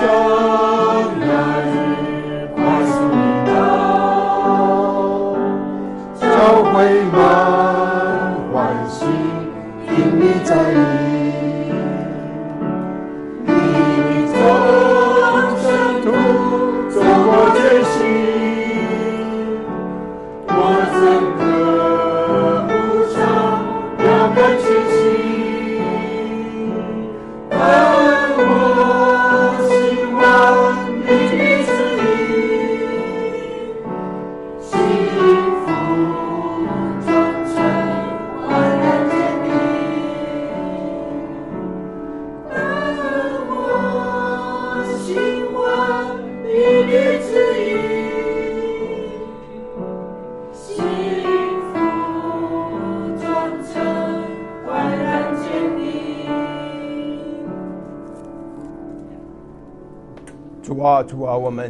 [0.00, 0.27] 主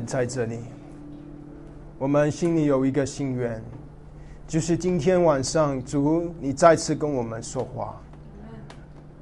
[0.08, 0.60] 在这里，
[1.98, 3.62] 我们心里有一个心愿，
[4.46, 8.00] 就是今天晚上，主你再次跟我们说话，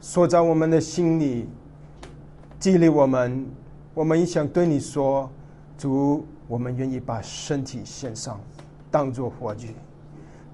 [0.01, 1.48] 说在我们的心里，
[2.61, 3.45] 激励我们。
[3.95, 5.28] 我们也想对你说，
[5.77, 8.41] 主，我们愿意把身体献上，
[8.89, 9.75] 当做活祭。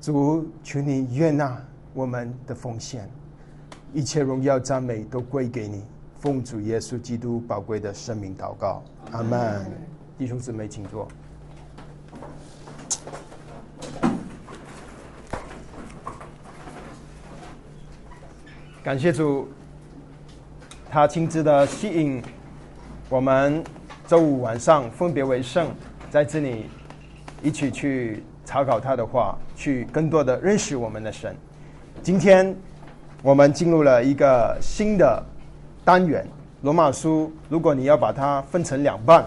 [0.00, 3.06] 主，求你悦纳我们的奉献，
[3.92, 5.84] 一切荣耀赞美都归给你。
[6.20, 9.66] 奉主耶稣基督宝贵的生命祷告，阿门。
[10.18, 11.08] 弟兄姊妹，请坐。
[18.82, 19.48] 感谢主，
[20.90, 22.22] 他亲自的吸引
[23.08, 23.62] 我们，
[24.06, 25.68] 周五晚上分别为圣，
[26.10, 26.66] 在这里
[27.42, 31.36] 一起去查考他的话，去更多的认识我们的神。
[32.02, 32.54] 今天
[33.22, 35.22] 我们进入了一个新的。
[35.84, 36.24] 单元
[36.60, 39.26] 罗马书，如果你要把它分成两半，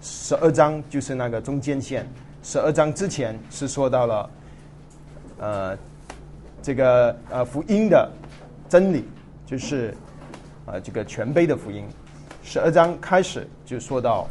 [0.00, 2.06] 十二章就是那个中间线。
[2.42, 4.30] 十二章之前是说到了，
[5.38, 5.78] 呃，
[6.62, 8.10] 这个呃福音的
[8.68, 9.04] 真理，
[9.44, 9.94] 就是
[10.64, 11.84] 呃这个全杯的福音。
[12.42, 14.26] 十二章开始就说到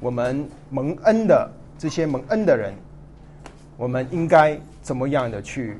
[0.00, 2.72] 我们蒙恩的这些蒙恩的人，
[3.76, 5.76] 我们应该怎么样的去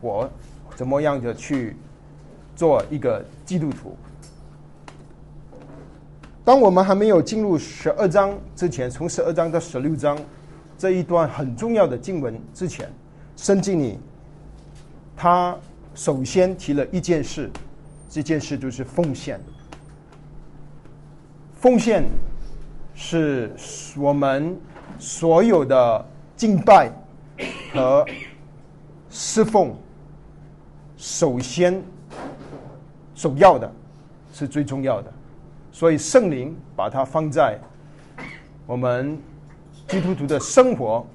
[0.00, 0.28] 活，
[0.74, 1.76] 怎么样的去
[2.56, 3.94] 做一个基督徒。
[6.46, 10.16] 当我们还没有进入十二章之前，从十二章到十六章
[10.78, 12.88] 这一段很重要的经文之前，
[13.36, 13.98] 圣经里
[15.16, 15.58] 他
[15.92, 17.50] 首先提了一件事，
[18.08, 19.40] 这件事就是奉献。
[21.56, 22.04] 奉献
[22.94, 23.50] 是
[23.96, 24.56] 我们
[25.00, 26.92] 所有的敬拜
[27.72, 28.06] 和
[29.10, 29.76] 侍奉
[30.96, 31.82] 首先
[33.16, 33.68] 首要的，
[34.32, 35.12] 是最重要的。
[35.76, 37.60] 所以圣灵把它放在
[38.66, 39.18] 我们
[39.86, 41.06] 基督徒的生活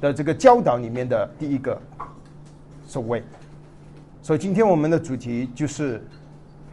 [0.00, 1.78] 的这个教导里面的第一个
[2.86, 3.22] 首位。
[4.22, 6.02] 所以今天我们的主题就是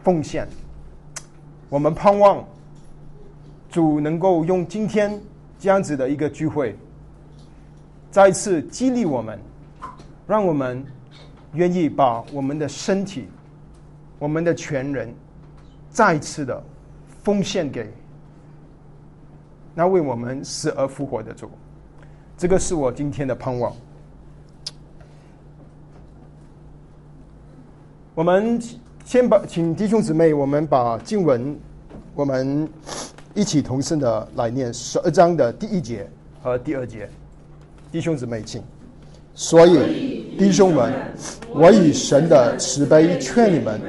[0.02, 0.48] 奉献。
[1.68, 2.42] 我们盼望
[3.68, 5.20] 主能够用今天
[5.58, 6.74] 这样子的一个聚会，
[8.10, 9.38] 再次激励我们，
[10.26, 10.82] 让我们
[11.52, 13.28] 愿意把我们的身体、
[14.18, 15.14] 我们的全人
[15.90, 16.64] 再次的。
[17.26, 17.92] 奉献给
[19.74, 21.50] 那为我们死而复活的主，
[22.38, 23.74] 这个是我今天的盼望。
[28.14, 28.62] 我们
[29.04, 31.58] 先把，请弟兄姊妹，我们把经文，
[32.14, 32.68] 我们
[33.34, 36.08] 一起同声的来念十二章的第一节
[36.40, 37.10] 和第二节。
[37.90, 38.62] 弟兄姊妹，请。
[39.34, 40.94] 所以，弟兄们，
[41.52, 43.80] 我以神的慈悲劝你们，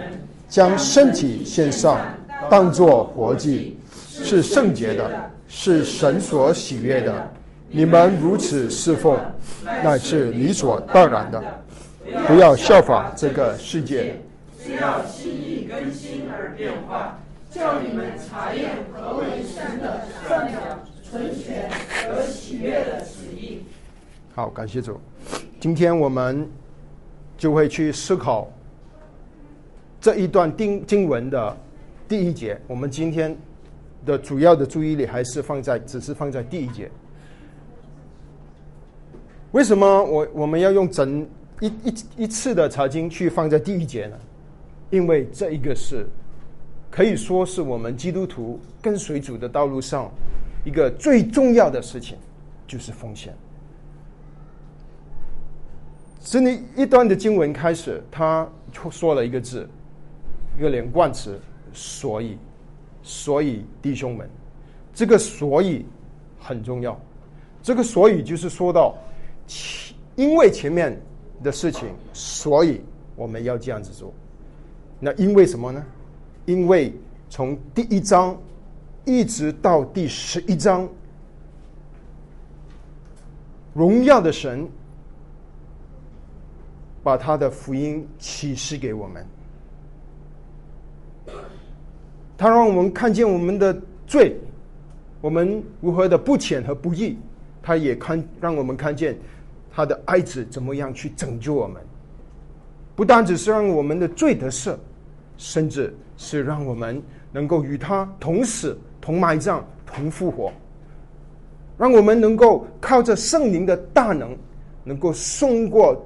[0.49, 2.01] 将身体献上。
[2.49, 7.31] 当作活祭，是圣洁的，是神所喜悦的。
[7.69, 9.19] 你们如此侍奉，
[9.63, 11.41] 乃是理所当然的。
[12.25, 14.21] 不要效仿这个世界，
[14.63, 17.19] 只要心意更新而变化，
[17.51, 20.61] 叫你们查验何为神的善良、
[21.03, 21.69] 纯全
[22.09, 23.63] 和喜悦的旨意。
[24.33, 24.99] 好，感谢主。
[25.59, 26.49] 今天我们
[27.37, 28.49] 就会去思考
[29.99, 31.57] 这一段经经文的。
[32.07, 33.35] 第一节，我们今天
[34.05, 36.89] 的主要的注意力还是放在，只是放在第一节。
[39.51, 41.27] 为什么我我们要用整
[41.59, 44.17] 一一一次的查经去放在第一节呢？
[44.89, 46.07] 因为这一个是
[46.89, 50.09] 可以说是我们基督徒跟随主的道路上
[50.63, 52.17] 一个最重要的事情，
[52.67, 53.33] 就是奉献。
[56.21, 58.47] 这里一段的经文开始，他
[58.89, 59.67] 说了一个字。
[60.57, 61.39] 一个连贯词，
[61.73, 62.37] 所以，
[63.03, 64.29] 所以弟兄们，
[64.93, 65.85] 这个所以
[66.39, 66.99] 很重要。
[67.61, 68.95] 这个所以就是说到，
[70.15, 70.99] 因为前面
[71.43, 72.81] 的事情，所以
[73.15, 74.13] 我们要这样子做。
[74.99, 75.85] 那因为什么呢？
[76.45, 76.93] 因为
[77.29, 78.37] 从第一章
[79.05, 80.87] 一直到第十一章，
[83.73, 84.67] 荣耀的神
[87.03, 89.25] 把他的福音启示给我们，
[92.37, 93.75] 他让我们看见我们的
[94.05, 94.37] 罪，
[95.19, 97.17] 我们如何的不浅和不义，
[97.63, 99.17] 他也看让我们看见
[99.71, 101.81] 他的爱子怎么样去拯救我们。
[102.95, 104.75] 不单只是让我们的罪得赦，
[105.37, 107.01] 甚至是让我们
[107.31, 110.51] 能够与他同死、同埋葬、同复活，
[111.77, 114.35] 让我们能够靠着圣灵的大能，
[114.83, 116.03] 能够胜过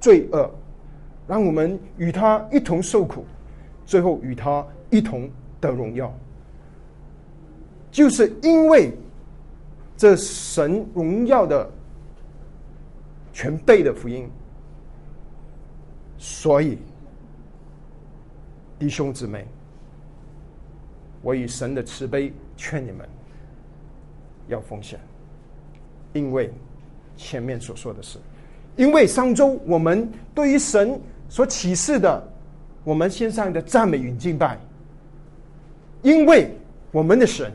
[0.00, 0.50] 罪恶，
[1.28, 3.24] 让我们与他一同受苦，
[3.84, 5.28] 最后与他一同
[5.60, 6.12] 得荣耀。
[7.90, 8.92] 就是因为
[9.96, 11.70] 这神荣耀的
[13.32, 14.28] 全备的福音。
[16.18, 16.78] 所以，
[18.78, 19.46] 弟兄姊妹，
[21.22, 23.06] 我以神的慈悲劝你们
[24.48, 24.98] 要奉献，
[26.14, 26.50] 因为
[27.16, 28.18] 前面所说的是，
[28.76, 30.98] 因为上周我们对于神
[31.28, 32.26] 所启示的，
[32.82, 34.58] 我们先上的赞美与敬拜，
[36.06, 36.56] 因为
[36.92, 37.52] 我们的神，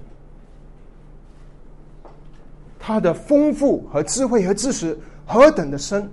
[2.77, 6.09] 他的丰富和智慧和知识何等的深。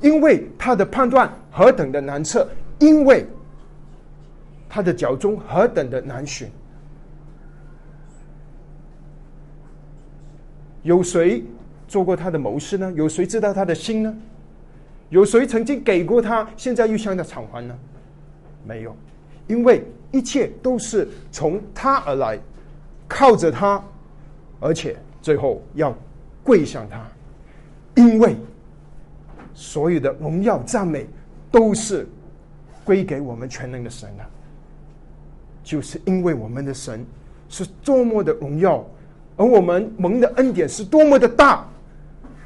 [0.00, 2.48] 因为他的判断何等的难测，
[2.78, 3.24] 因为
[4.68, 6.48] 他的脚中何等的难寻，
[10.82, 11.44] 有谁
[11.88, 12.92] 做过他的谋士呢？
[12.94, 14.16] 有谁知道他的心呢？
[15.10, 17.76] 有谁曾经给过他，现在又向他偿还呢？
[18.64, 18.96] 没有，
[19.48, 22.38] 因为一切都是从他而来，
[23.06, 23.82] 靠着他，
[24.60, 25.94] 而且最后要
[26.42, 27.06] 跪向他，
[27.94, 28.36] 因为。
[29.60, 31.04] 所有的荣耀赞美
[31.50, 32.06] 都是
[32.84, 34.24] 归给我们全能的神的，
[35.64, 37.04] 就是因为我们的神
[37.48, 38.86] 是多么的荣耀，
[39.36, 41.66] 而我们蒙的恩典是多么的大，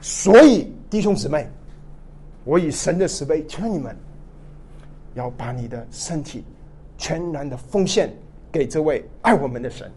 [0.01, 1.47] 所以弟兄姊妹，
[2.45, 3.95] 我以神的慈悲劝你们，
[5.13, 6.43] 要把你的身体
[7.03, 8.09] 全然的奉献
[8.53, 9.91] 给这位爱我们的神。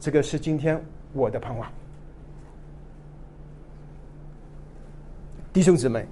[0.00, 0.82] 这个是今天
[1.12, 1.70] 我的盼望。
[5.52, 6.06] 弟兄姊妹，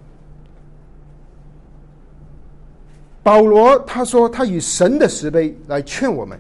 [3.23, 6.39] 保罗他说他以神的慈悲来劝我们。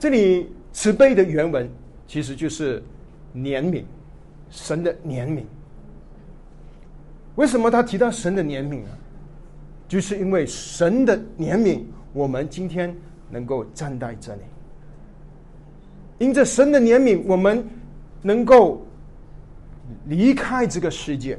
[0.00, 1.70] 这里慈悲的原文
[2.08, 2.82] 其实就是
[3.36, 3.84] 怜悯，
[4.50, 5.44] 神的怜悯。
[7.36, 8.88] 为什么他提到神的怜悯呢？
[9.88, 11.82] 就是因为神的怜悯，
[12.12, 12.94] 我们今天
[13.30, 14.42] 能够站在这里。
[16.18, 17.64] 因着神的怜悯，我们
[18.22, 18.84] 能够。
[20.06, 21.38] 离开这个世界，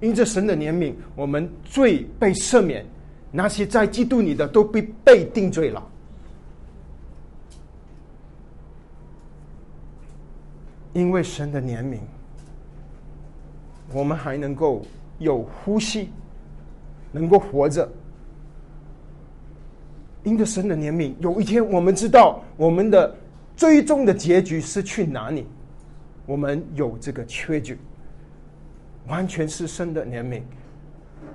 [0.00, 2.84] 因着神的怜悯，我们罪被赦免；
[3.32, 5.82] 那些在嫉妒你的，都被被定罪了。
[10.92, 11.98] 因为神的怜悯，
[13.94, 14.82] 我们还能够
[15.18, 16.10] 有呼吸，
[17.12, 17.88] 能够活着。
[20.24, 23.14] 因着神的怜悯，有一天我们知道我们的
[23.56, 25.46] 最终的结局是去哪里。
[26.26, 27.78] 我们有这个缺据，
[29.06, 30.42] 完全是神的怜悯，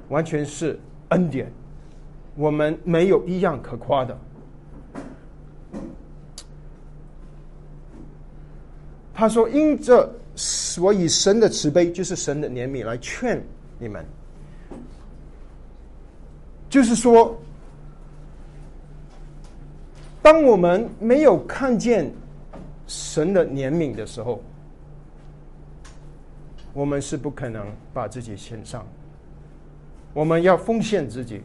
[0.09, 1.51] 完全是恩典，
[2.35, 4.15] 我们没有一样可夸的。
[9.15, 13.43] 他说：“因着所以神的慈悲，就是神的怜悯，来劝
[13.83, 14.03] 你们。
[16.69, 17.37] 就是说，
[20.21, 22.11] 当我们没有看见
[22.87, 24.41] 神的怜悯的时候。”
[26.75, 28.83] 我们是不可能把自己献上，
[30.11, 31.39] 我们要奉献自己，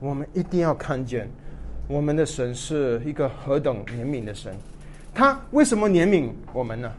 [0.00, 1.30] 我们一定要看见
[1.86, 4.52] 我们的神是一个何等怜悯的神。
[5.14, 6.92] 他为什么怜悯我们呢？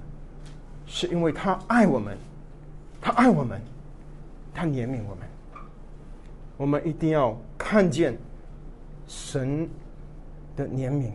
[0.88, 2.18] 是因为他爱我们，
[3.02, 3.60] 他爱我们，
[4.56, 5.28] 他怜悯我们。
[6.58, 8.18] 我们一定要看见
[9.08, 9.70] 神
[10.56, 11.12] 的怜悯。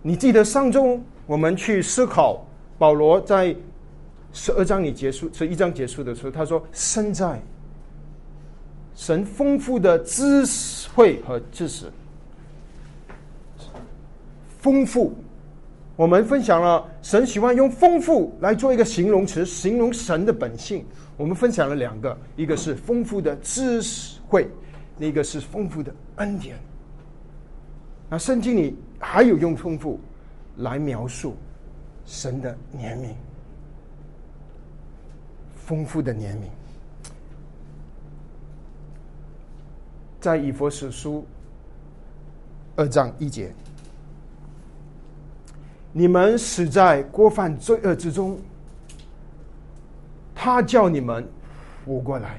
[0.00, 1.00] 你记得上周？
[1.26, 2.46] 我们去思考
[2.78, 3.54] 保罗在
[4.32, 7.42] 十二章里结束，十一章结束的时候，他说：“身在
[8.94, 10.44] 神丰富的智
[10.94, 11.90] 慧和知识，
[14.60, 15.12] 丰富
[15.96, 20.84] 我们分享了神喜欢用丰富来做一个形容词，形容神的本性。
[21.16, 23.80] 我们分享了两个，一个是丰富的智
[24.28, 24.46] 慧，
[24.98, 26.58] 另一个是丰富的恩典。
[28.10, 29.98] 那圣经里还有用丰富
[30.58, 31.34] 来描述
[32.04, 33.14] 神的怜悯，
[35.54, 36.44] 丰富的怜悯，
[40.20, 41.26] 在以佛所书
[42.76, 43.50] 二章一节。
[45.98, 48.38] 你们死在过犯罪恶之中，
[50.34, 51.26] 他叫你们
[51.86, 52.38] 活过来。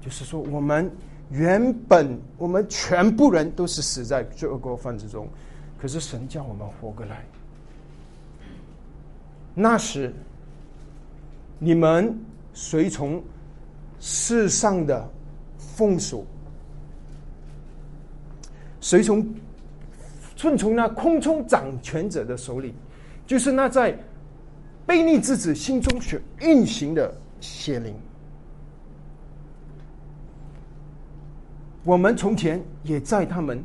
[0.00, 0.90] 就是说，我们
[1.30, 5.28] 原本我们全部人都是死在罪恶过犯之中，
[5.78, 7.24] 可是神叫我们活过来。
[9.54, 10.12] 那时，
[11.60, 12.18] 你们
[12.52, 13.22] 随从
[14.00, 15.08] 世上的
[15.56, 16.26] 风俗，
[18.80, 19.24] 随从。
[20.44, 22.74] 顺从那空中掌权者的手里，
[23.26, 23.98] 就是那在
[24.86, 27.10] 卑逆之子心中所运行的
[27.40, 27.94] 邪灵。
[31.82, 33.64] 我们从前也在他们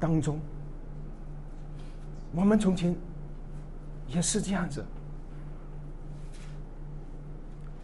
[0.00, 0.40] 当中，
[2.34, 2.96] 我们从前
[4.08, 4.82] 也是这样子，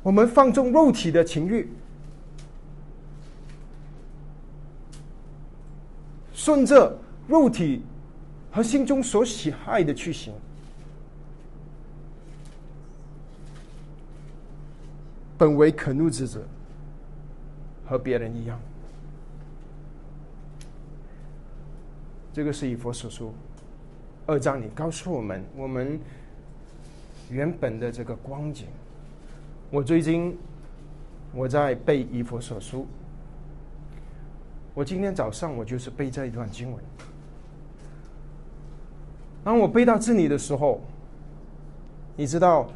[0.02, 1.70] 我们放纵肉体的情欲。
[6.42, 6.96] 顺着
[7.28, 7.82] 肉体
[8.50, 10.32] 和心中所喜爱的去行，
[15.36, 16.42] 本为可怒之者，
[17.86, 18.58] 和别人一样。
[22.32, 23.34] 这个是以佛所说，
[24.24, 26.00] 二章里告诉我们，我们
[27.28, 28.66] 原本的这个光景。
[29.70, 30.34] 我最近
[31.34, 32.86] 我在背以佛所书。
[34.74, 36.82] 我今天早上我就是背这一段经文，
[39.42, 40.80] 当我背到这里的时候，
[42.16, 42.68] 你知道，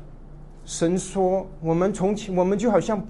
[0.65, 3.01] 神说我们从前我们就好像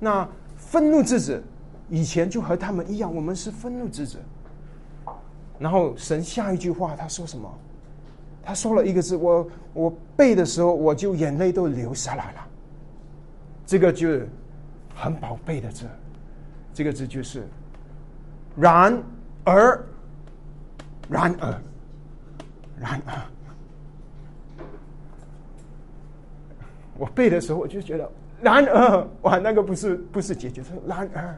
[0.00, 1.42] 那愤怒之子，
[1.88, 4.18] 以前就和他们一样，我们是愤怒之子。
[5.58, 7.48] 然后神下一句话他说什么？
[8.42, 12.48] 他说了一个字，我我背的时候我就眼泪都流下来了。
[13.64, 14.08] 这个就
[14.94, 15.86] 很宝贝的字，
[16.74, 17.46] 这个字就是。
[18.56, 19.02] 然
[19.44, 19.84] 而，
[21.08, 21.60] 然而，
[22.78, 23.14] 然而，
[26.98, 31.34] 我背的时候我就觉得，然而，哇，那个不是不是解决，是然而，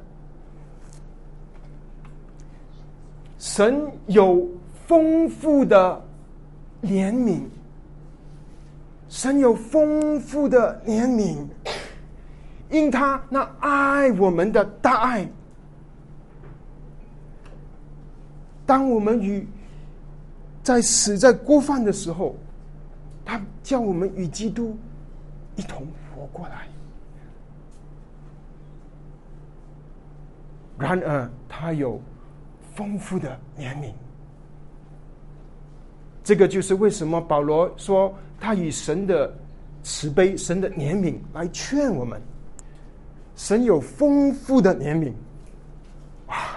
[3.39, 4.49] 神有
[4.87, 6.03] 丰富的
[6.83, 7.43] 怜悯，
[9.09, 11.47] 神有丰富的怜悯，
[12.71, 15.29] 因他那爱我们的大爱。
[18.67, 19.47] 当我们与
[20.63, 22.35] 在死在过犯的时候，
[23.25, 24.77] 他叫我们与基督
[25.57, 26.67] 一同活过来。
[30.79, 32.01] 然而，他有
[32.75, 33.93] 丰富的怜悯。
[36.23, 39.33] 这个就是为什么保罗说他以神的
[39.83, 42.21] 慈悲、神的怜悯来劝我们。
[43.37, 45.13] 神有丰富的怜悯。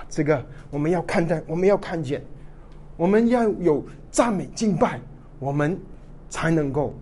[0.10, 0.46] 这个。
[0.70, 2.22] 我们要看待，我们要看见，
[2.98, 5.00] 我们要有赞美敬拜，
[5.40, 5.80] 我们
[6.30, 6.94] 才能够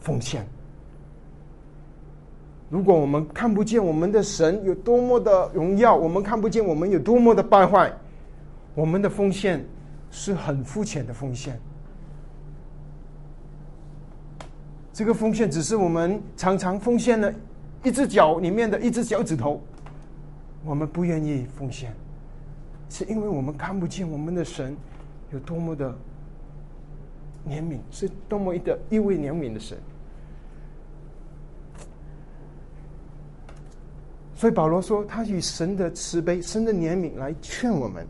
[0.00, 0.46] 奉献。
[2.70, 7.92] 如果我们看不见我们的神有多么的荣耀，我们看不见我们有多么的败坏，
[8.76, 9.64] 我们的奉献
[10.10, 11.60] 是很肤浅的奉献。
[14.92, 17.32] 这个奉献只是我们常常奉献了
[17.82, 19.60] 一只脚里面的一只脚趾头，
[20.64, 21.92] 我们不愿意奉献。
[22.94, 24.76] 是因为我们看不见我们的神
[25.32, 25.92] 有多么的
[27.48, 29.76] 怜悯，是多么一个意味怜悯的神。
[34.36, 38.06] 所以保罗说，他以神的慈悲、神的怜悯来劝我们。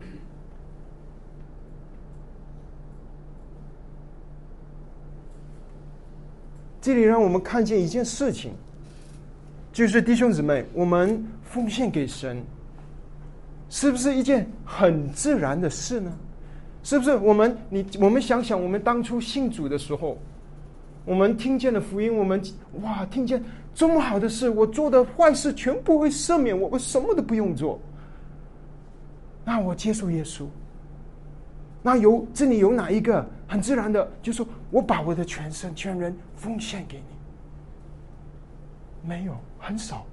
[6.79, 8.53] 这里让我们看见一件事情，
[9.73, 12.43] 就是弟兄姊妹，我们奉献给神。
[13.75, 16.17] 是不是一件很自然的事呢？
[16.81, 20.17] 是不是我们你我们想想，我们当初信主的时候，
[21.03, 22.41] 我们听见了福音，我们
[22.81, 27.77] 哇，听见这么好的事，我做的坏事全部会赦免我，我什么都不用做。
[29.43, 30.45] 那我接受耶稣，
[31.83, 37.03] 那有这里有哪一个很自然的，就说我把我的全身全人奉献给你？
[39.09, 40.05] 没有，很少，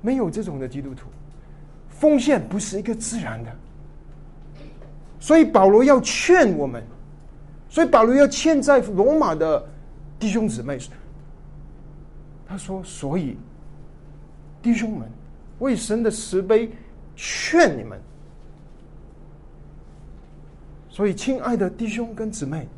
[0.00, 1.06] 没有这种的基督徒。
[2.04, 3.50] 奉献不是一个自然的，
[5.18, 6.84] 所以保罗要劝我们，
[7.66, 9.66] 所以保罗要劝在罗马的
[10.18, 10.78] 弟兄姊妹。
[12.46, 13.38] 他说：“所以
[14.60, 15.08] 弟兄们，
[15.60, 16.70] 为神的慈悲
[17.16, 17.98] 劝你们。
[20.90, 22.68] 所以，亲爱的弟兄跟姊妹，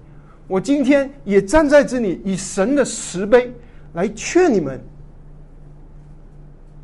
[0.46, 3.52] 我今天也站在这里，以神的慈悲
[3.94, 4.80] 来劝你们，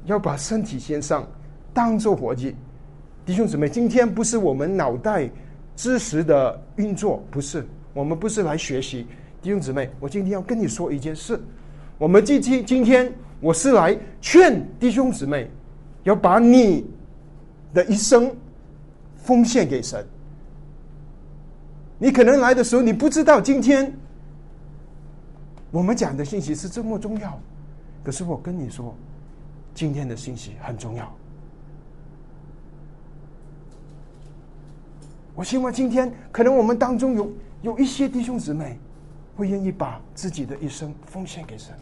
[0.06, 1.24] 要把身体先上，
[1.72, 2.54] 当做活祭。
[3.24, 5.30] 弟兄姊妹，今天不是我们脑袋。”
[5.74, 9.06] 知识的运作不是我们不是来学习，
[9.40, 11.40] 弟兄姊妹，我今天要跟你说一件事。
[11.96, 13.10] 我们今今今天
[13.40, 15.50] 我是来劝弟兄姊妹，
[16.04, 16.86] 要把你
[17.72, 18.30] 的一生
[19.16, 20.04] 奉献给神。
[21.98, 23.90] 你可能来的时候你不知道今天
[25.70, 27.40] 我们讲的信息是这么重要，
[28.04, 28.94] 可是我跟你说，
[29.72, 31.10] 今天的信息很重要。
[35.34, 38.78] 我希望今天可能我们当中有有一些弟兄姊妹，
[39.36, 41.74] 会愿意把自己的一生奉献给神。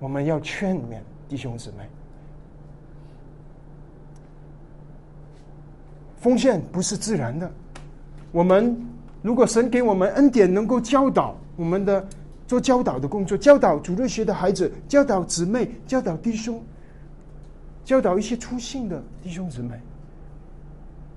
[0.00, 1.88] 我们要劝勉弟兄姊妹，
[6.18, 7.50] 奉献不是自然的。
[8.32, 8.76] 我们
[9.22, 12.04] 如果神给我们恩典，能够教导我们的
[12.48, 16.60] 做教导的工作，教导主日学的孩子，教导姊妹，教导弟兄。
[17.84, 19.74] 教导一些出信的弟兄姊妹，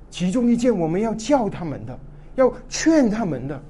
[0.10, 2.00] 其中一件我们要叫他们的，
[2.36, 3.62] 要劝他们的，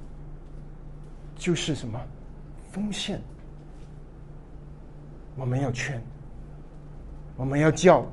[1.36, 2.00] 就是什么
[2.70, 3.20] 奉献。
[5.36, 6.00] 我们要劝，
[7.36, 8.06] 我们要教，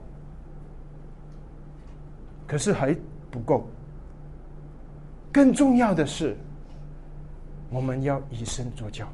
[2.48, 2.96] 可是还
[3.30, 3.66] 不够。
[5.32, 6.36] 更重要的是，
[7.70, 9.08] 我们要以身作教。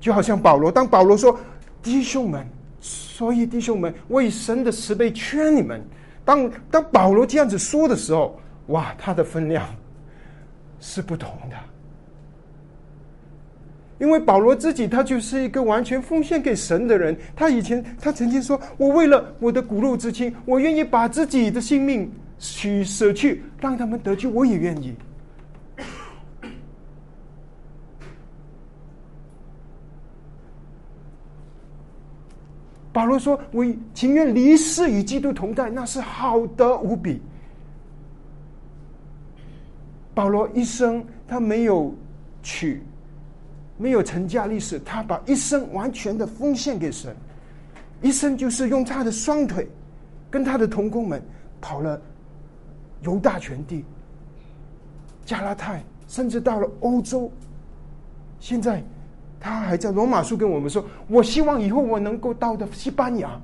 [0.00, 1.38] 就好像保罗，当保罗说
[1.82, 2.46] ：“弟兄们。”
[2.86, 5.82] 所以，弟兄们，为神的慈悲劝你们。
[6.22, 9.66] 当当保罗这样子说的时候，哇，他的分量
[10.80, 11.56] 是不同的。
[13.98, 17.16] 因为保罗自己他就是一个完全奉献给神的人。
[17.34, 24.94] 他以前他曾经说：“我为了我的骨肉之亲，我愿意把自己的性命去舍去，让他们得救，我也愿意。”
[32.94, 37.20] 保罗说：“我情愿离世与基督同在，那是好的无比。”
[40.14, 41.92] 保罗一生他没有
[42.40, 42.80] 娶，
[43.76, 47.12] 没有成家立室，他把一生完全的奉献给神，
[48.00, 49.68] 一生就是用他的双腿，
[50.30, 51.20] 跟他的同工们
[51.60, 52.00] 跑了
[53.02, 53.84] 犹大全地、
[55.26, 57.28] 加拉太，甚至到了欧洲，
[58.38, 58.80] 现在。
[59.44, 63.38] 他还在罗马书跟我们说：“我希望以后我能够到的西班牙。”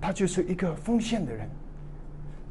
[0.00, 1.46] 他就是一个奉献的人。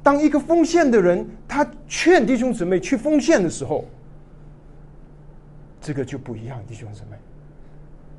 [0.04, 3.84] 当一个奉献的人，他劝弟兄姊妹去奉献的时候，
[5.82, 7.18] 这个就不一样，弟兄姊妹。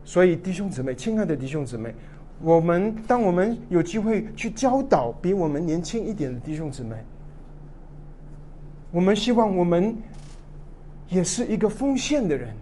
[0.05, 1.95] 所以，弟兄姊妹，亲爱的弟兄姊妹，
[2.41, 6.97] 我们当我们有机会去教导比我们年轻一点的弟兄姊妹，
[8.91, 9.97] 我们希望我们
[11.09, 12.53] 也是一个奉献的人。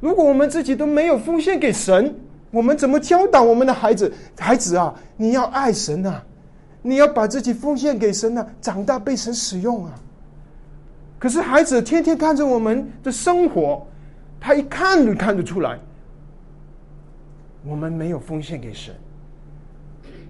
[0.00, 2.14] 如果我们自己都没有奉献给神，
[2.50, 4.12] 我们怎么教导我们的孩子？
[4.38, 6.24] 孩子啊，你要爱神啊，
[6.82, 9.92] 你要把自己奉献给神啊，长大被神使用啊。
[11.18, 13.86] 可是孩子天天看着我们的生活，
[14.40, 15.78] 他一看就看得出来，
[17.62, 18.94] 我们没有奉献给神。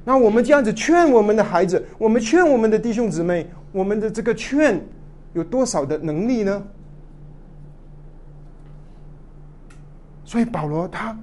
[0.04, 4.84] 那我们这样子劝我们的孩子，我们劝我们的弟兄姊妹，我们的这个劝
[5.32, 6.60] 有多少的能力呢？
[10.30, 11.18] 所以保罗他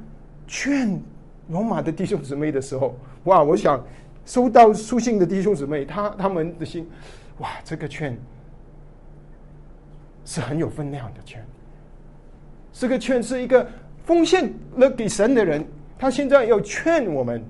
[0.47, 1.01] 劝
[1.47, 2.93] 罗马的弟兄姊妹的时候，
[3.23, 3.41] 哇！
[3.41, 3.81] 我想
[4.25, 6.85] 收到书信的弟兄姊妹，他他们的心，
[7.37, 7.51] 哇！
[7.63, 8.17] 这个劝
[10.25, 11.41] 是很有分量的劝。
[12.73, 13.65] 这个劝是一个
[14.03, 15.65] 奉献了给神的人，
[15.97, 17.41] 他现在要劝我们。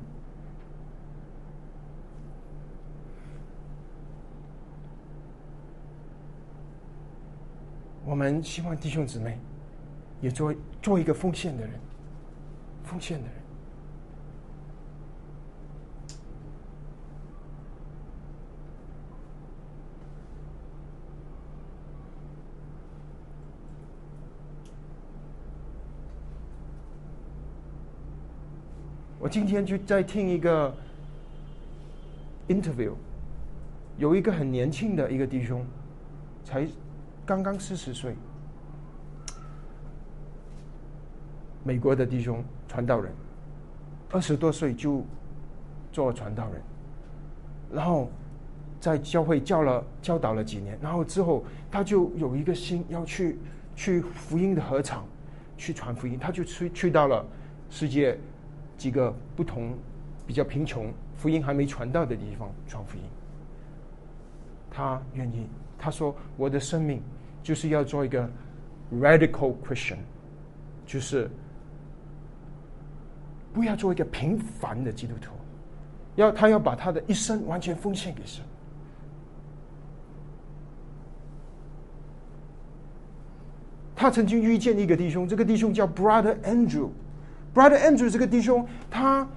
[8.05, 9.39] 我们希望弟兄姊妹。
[10.19, 10.51] 也做
[10.88, 11.73] 做一个奉献的人，
[12.86, 13.34] 奉献的人。
[29.19, 30.73] 我今天就在听一个
[32.47, 32.93] interview，
[33.97, 35.65] 有一个很年轻的一个弟兄，
[36.45, 36.65] 才
[37.26, 38.15] 刚刚四十岁。
[41.67, 43.12] 美国的弟兄传道人，
[44.10, 45.03] 二十多岁就
[45.91, 46.62] 做传道人，
[47.73, 48.10] 然后
[48.80, 53.38] 在教会教了教导了几年，然后之后他就有一个心要去
[53.75, 55.03] 去福音的合场
[55.58, 57.25] 去传福音，他就去去到了
[57.69, 58.17] 世界
[58.77, 59.77] 几个不同
[60.25, 63.03] 比较贫穷、福音还没传到的地方传福音。
[64.71, 67.01] 他愿意，他说：“我的生命
[67.43, 68.30] 就是要做一个
[68.93, 69.97] radical Christian，
[70.86, 71.30] 就是
[73.53, 75.31] 不要做一个平凡的基督徒，
[76.15, 78.43] 要他要把他的一生完全奉献给神。”
[83.95, 86.89] 他曾经遇见一个弟兄，这个弟兄叫 Brother Andrew。
[87.53, 89.27] Brother Andrew 这个弟兄，他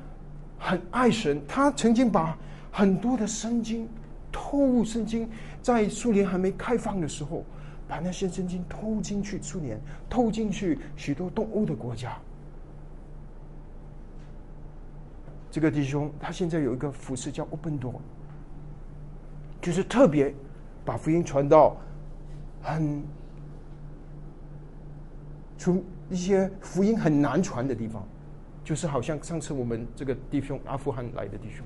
[0.58, 2.36] 很爱神，他曾经把
[2.70, 3.88] 很多的圣经。
[4.32, 5.28] 偷入圣经，
[5.60, 7.44] 在苏联还没开放的时候，
[7.88, 12.16] 把那些圣经偷进去苏联，偷进去许多东欧的国家。
[15.50, 17.96] 这个弟兄他现在有一个服饰叫 Open Door，
[19.60, 20.32] 就是特别
[20.84, 21.76] 把福音传到
[22.62, 23.02] 很
[25.58, 28.02] 从一些福音很难传的地方，
[28.64, 31.64] 就是好像上次我们这个弟兄阿富汗来的弟兄。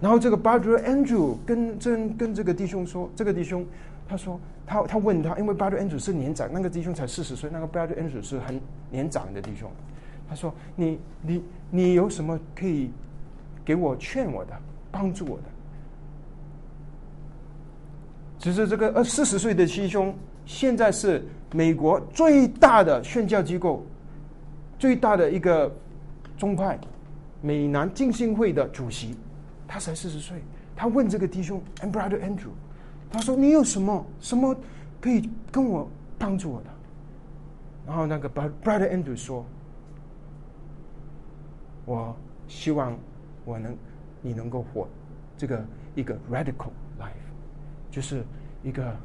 [0.00, 3.66] 然后这个 Brother Andrew 跟这跟这个弟兄说，这个弟兄
[4.08, 8.22] 他说他他问他，因为 b r o t h e Andrew 是年长，那个弟兄才四十岁，那个 b r o t h e Andrew
[8.22, 8.58] 是很
[8.90, 9.70] 年长的弟兄。
[10.30, 12.88] 他说：“你你你有什么可以
[13.64, 14.52] 给我劝我的，
[14.92, 15.42] 帮助我的？”
[18.38, 20.14] 只是这个呃四十岁的弟兄，
[20.46, 23.84] 现在是美国最大的宣教机构，
[24.78, 25.68] 最大的一个
[26.38, 26.78] 宗派
[27.42, 29.16] 美南浸信会的主席。
[29.66, 30.40] 他才四十岁，
[30.76, 32.52] 他问这个弟兄 and brother Andrew，
[33.10, 34.54] 他说：“你有什么什么
[35.00, 36.70] 可以跟我帮助我的？”
[37.84, 39.44] 然后那个 brother Andrew 说
[41.90, 42.14] ：“我
[42.46, 42.96] 希望
[43.44, 43.76] 我能
[44.22, 44.86] 你能够活
[45.36, 45.64] 这个
[45.96, 47.10] 一个 radical life，
[47.90, 48.22] 就是
[48.62, 48.96] 一个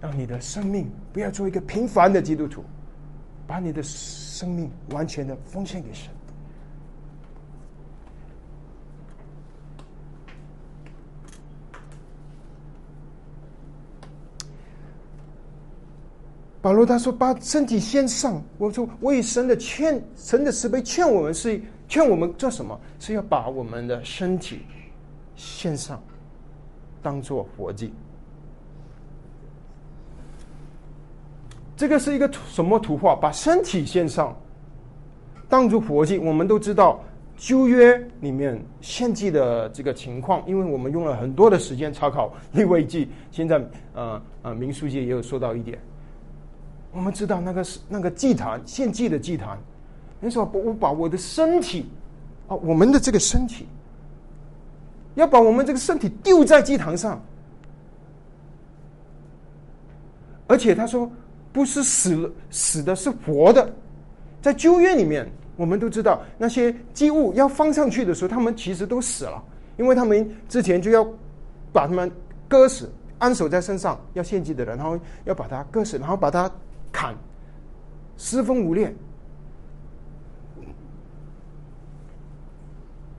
[0.00, 2.64] 让你的生命不要做一个平凡的基督徒，
[3.46, 6.10] 把你的生命完全的奉献给神。”
[16.62, 22.78] 保罗他说：“把身体献上。”我说：“我以神的劝，神的慈悲劝我们是劝我们做什么？
[22.98, 24.62] 是要把我们的身体
[25.36, 26.02] 献上，
[27.02, 27.92] 当做活祭。
[31.76, 33.14] 这个是一个什么图画？
[33.16, 34.36] 把身体献上，
[35.48, 36.18] 当做活祭。
[36.18, 37.00] 我们都知道
[37.36, 43.10] 旧约里面献祭的这个情况，因为我们用了很多的时间查考立位记。
[43.30, 43.60] 现在，
[43.92, 45.78] 呃呃，民书记也有说到一点。”
[46.94, 49.58] 我们知道那个是那个祭坛献祭的祭坛，
[50.24, 51.86] 你说我把我的身体
[52.48, 53.66] 啊，我们的这个身体，
[55.14, 57.22] 要把我们这个身体丢在祭坛上，
[60.46, 61.10] 而且他说
[61.52, 63.70] 不是死死的，是活的。
[64.40, 69.42] 在旧约里面，我们都知道那些祭物要放上去的时候，他们其实都死了，
[69.76, 71.06] 因为他们之前就要
[71.72, 72.10] 把他们
[72.48, 76.50] 割死，安守在身上要献祭的人，然后要把它割死，然后把它。
[76.96, 77.12] 砍，
[78.16, 78.94] 四分五裂。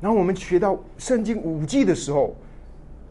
[0.05, 2.35] 然后我们学到圣经五季的时候，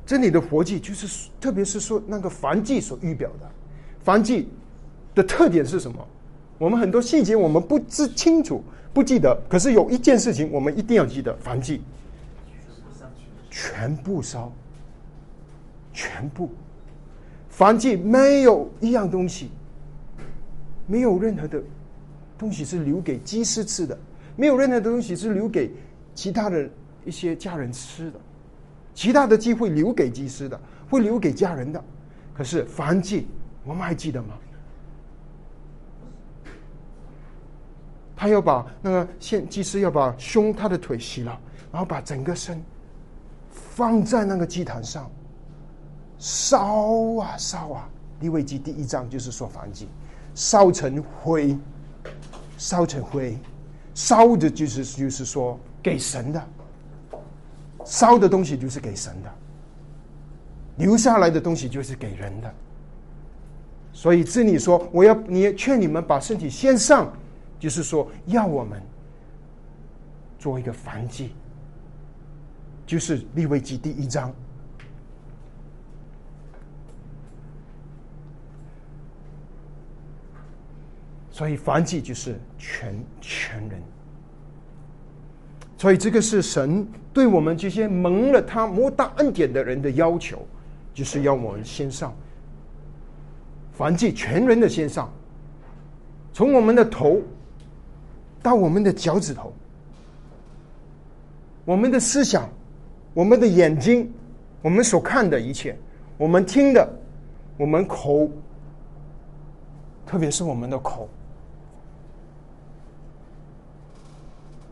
[0.07, 3.51] 这里的活祭就是，特别是说那个燔祭所预表的，
[4.05, 4.49] 燔祭
[5.13, 6.07] 的特点是什么？
[6.57, 9.37] 我们很多细节我们不知清楚，不记得。
[9.49, 11.83] 可是有一件事情我们一定要记得：燔祭
[13.51, 14.53] 全部烧，
[15.93, 16.49] 全部
[17.53, 19.51] 燔祭没有一样东西。
[20.87, 21.61] 没有任何的
[22.39, 23.99] 东西是留给祭司吃的，
[24.37, 25.73] 没有任何的东西是留给
[26.15, 26.71] 其他的
[27.05, 28.21] 一些家人吃的，
[28.95, 31.83] 其他的机会留给祭司的，会留给家人的。
[32.35, 33.27] 可是燔祭，
[33.65, 34.35] 我们还记得吗？
[38.17, 41.39] 他要把那个献祭司要把胸他的腿洗了，
[41.71, 42.63] 然后把整个身
[43.51, 45.11] 放在那个祭坛上
[46.19, 47.89] 烧啊烧啊。
[48.21, 49.89] 利未记第一章就是说燔祭。
[50.35, 51.57] 烧成灰，
[52.57, 53.39] 烧成灰，
[53.95, 56.49] 烧的就是就是说给神的，
[57.85, 59.33] 烧的东西就是给神的，
[60.79, 62.55] 留下来的东西就是给人的。
[63.93, 67.13] 所以这里说，我要你劝你们把身体献上，
[67.59, 68.83] 就是说要我们
[70.39, 71.33] 做一个凡祭，
[72.85, 74.33] 就是立位记第一章。
[81.31, 83.83] 所以，凡祭就是全全人。
[85.85, 90.39] 所以这个是神对我们这些蒙了他莫大恩典的人的要求，
[90.95, 92.17] 就是要我们献上，
[93.71, 95.13] 凡祭全人的献上，
[96.33, 97.21] 从我们的头
[98.43, 99.53] 到我们的脚趾头，
[101.67, 102.49] 我们的思想，
[103.13, 104.11] 我们的眼睛，
[104.63, 105.77] 我们所看的一切，
[106.17, 106.89] 我们听的，
[107.59, 108.27] 我们口，
[110.07, 111.07] 特别是我们的口。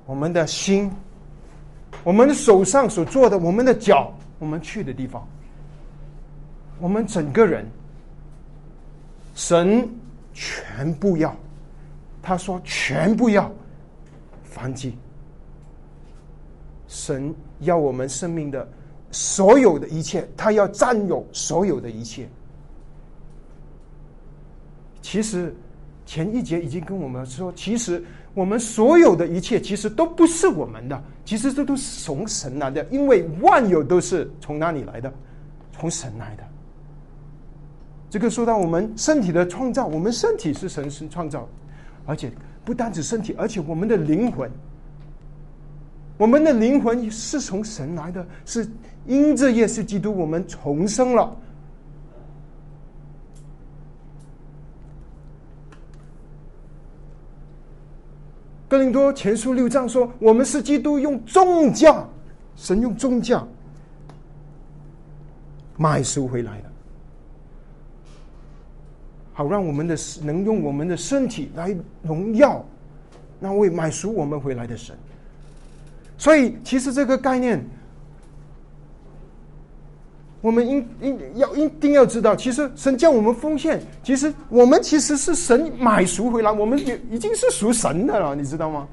[0.05, 0.91] 我们的心，
[2.03, 5.27] 我们的手上所做的，我们的脚，我们去的地方，
[6.81, 7.65] 我们整个人，
[9.35, 9.89] 神
[10.35, 11.35] 全部要，
[12.21, 13.51] 他说全部要，
[14.43, 14.99] 反击。
[16.89, 18.69] 神要我们生命的
[19.13, 22.29] 所有的一切，他要占有所有的一切。
[25.01, 25.55] 其实
[26.05, 28.05] 前一节已经跟我们说，其实。
[28.35, 35.13] 我们所有的一切其实都不是我们的，其实这都是从神来的，因为万有都是从哪里来的？
[35.73, 36.43] 从神来的。
[38.09, 41.49] 这个说到我们身体的创造，我们身体是神神创造，
[42.07, 42.31] 而且
[42.65, 44.51] 不单指身体，而且我们的灵魂，
[46.17, 48.67] 我们的灵魂是从神来的，是
[49.07, 51.37] 因着耶稣基督，我们重生了。
[58.73, 62.09] 哥林多前书六章说：“我们是基督用重价，
[62.57, 63.47] 神用重价
[65.77, 66.71] 买赎回来的，
[69.35, 72.65] 好让我们的能用我们的身体来荣耀
[73.39, 74.97] 那位买赎我们回来的神。
[76.17, 77.63] 所以，其实这个概念。”
[80.43, 88.87] 我们应应要一定要知道，其实神叫我们奉献，其实我们其实是神买赎回来，我们已已经是属神的了，你知道吗？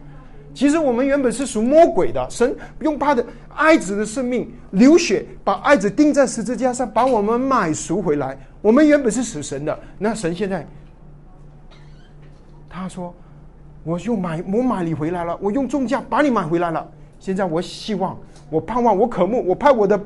[0.53, 8.37] 其实我们原本是属魔鬼的，神用他的爱子的生命流血，把爱子钉在十字架上，把我们买赎回来。
[8.61, 10.67] 我们原本是属神的，那神现在
[12.69, 13.11] 他说
[13.83, 16.87] ：“我用买我买你回来了，我用重价把你买回来了。
[17.19, 18.15] 现在我希望，
[18.51, 19.99] 我盼望，我渴慕，我派我的。”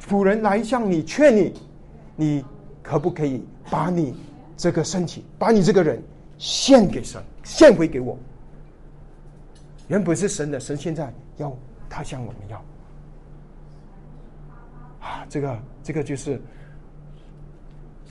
[0.00, 1.54] 仆人来向你劝你，
[2.14, 2.44] 你
[2.82, 4.14] 可不可以把你
[4.56, 6.02] 这个身体，把你这个人
[6.38, 8.16] 献给神，献回给我？
[9.88, 11.56] 原本是神的，神现在要
[11.88, 12.56] 他向我们要。
[15.00, 16.40] 啊，这个这个就是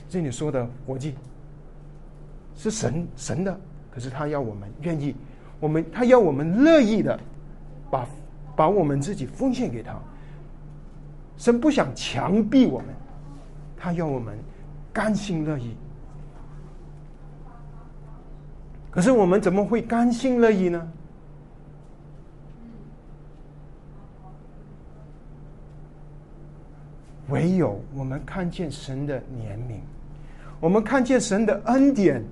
[0.08, 1.14] 这里说的活祭，
[2.56, 5.14] 是神神的，可是他要我们愿意，
[5.60, 7.18] 我们他要我们乐意的
[7.90, 8.08] 把
[8.56, 9.98] 把我们自己奉献给他。
[11.36, 12.88] 神不想强逼我们，
[13.76, 14.38] 他要我们
[14.92, 15.76] 甘心乐意。
[18.90, 20.88] 可是我们怎么会甘心乐意呢？
[27.28, 29.80] 唯有我们看见神的怜悯，
[30.60, 32.24] 我们看见神的恩典，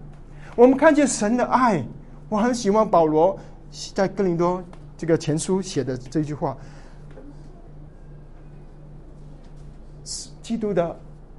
[0.56, 1.84] 我们看见神的爱。
[2.28, 3.38] 我很喜欢保罗
[3.92, 4.64] 在哥林多
[4.96, 6.56] 这个前书写的这句话。
[10.44, 10.94] 基督的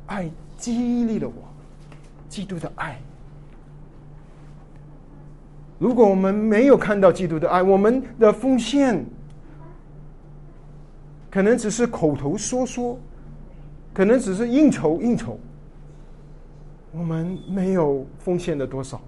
[0.07, 1.33] 爱激励了我，
[2.27, 2.99] 基督的爱。
[5.77, 9.05] 如果我们没有看到基督的爱，我们的奉献
[11.29, 12.99] 可能只是口头说说，
[13.93, 15.39] 可能只是应酬应酬。
[16.91, 18.99] 我们没有奉献的多少。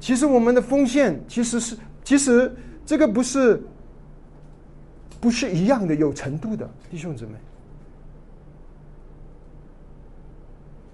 [0.00, 2.52] 其实我们的奉献其实是，其实
[2.84, 3.62] 这个不是。
[5.20, 7.32] 不是一样的，有程度的弟兄姊妹。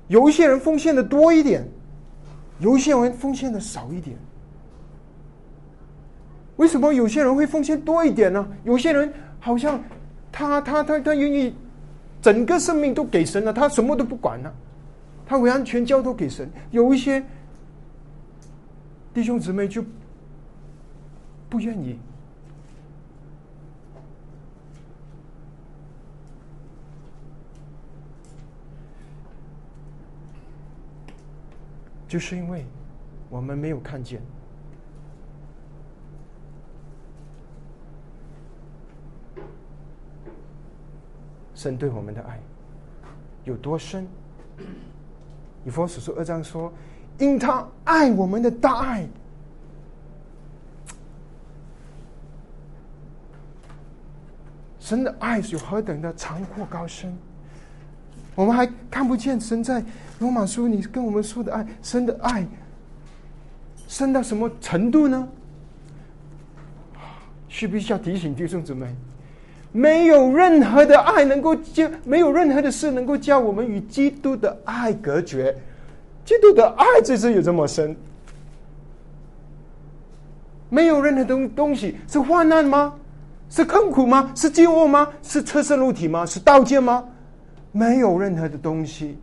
[0.08, 1.66] 有一些人奉献的多一点，
[2.58, 4.16] 有一些人奉献的少一点。
[6.56, 8.48] 为什么有些人会奉献多一点呢？
[8.64, 9.82] 有些人好像
[10.32, 11.54] 他他他他愿意
[12.22, 14.54] 整个生命都给神了，他什么都不管了，
[15.26, 16.50] 他完全交托给神。
[16.70, 17.22] 有一些
[19.12, 19.84] 弟兄姊妹就
[21.48, 21.98] 不愿意。
[32.08, 32.64] 就是因为
[33.28, 34.20] 我们没有看见
[41.54, 42.38] 神对我们的爱
[43.44, 44.06] 有多深。
[45.64, 46.72] 以佛所说二章说，
[47.18, 49.08] 因他爱我们的大爱，
[54.78, 57.16] 神的爱有何等的长阔高深。
[58.36, 59.82] 我们还看不见神在
[60.20, 62.46] 罗马书你跟我们说的爱，神的爱
[63.88, 65.26] 深到什么程度呢？
[67.48, 68.86] 需不需要提醒弟兄姊妹？
[69.72, 75.56] 没有任何的爱能够将，没有任何的事能够将我们与基督的爱隔绝。
[76.24, 77.96] 基督的爱就是有这么深。
[80.68, 82.94] 没有任何东东西是患难吗？
[83.48, 84.32] 是痛苦吗？
[84.34, 85.08] 是饥饿吗？
[85.22, 86.26] 是车身入体吗？
[86.26, 87.04] 是刀剑吗？
[87.76, 89.18] 没有任何的东西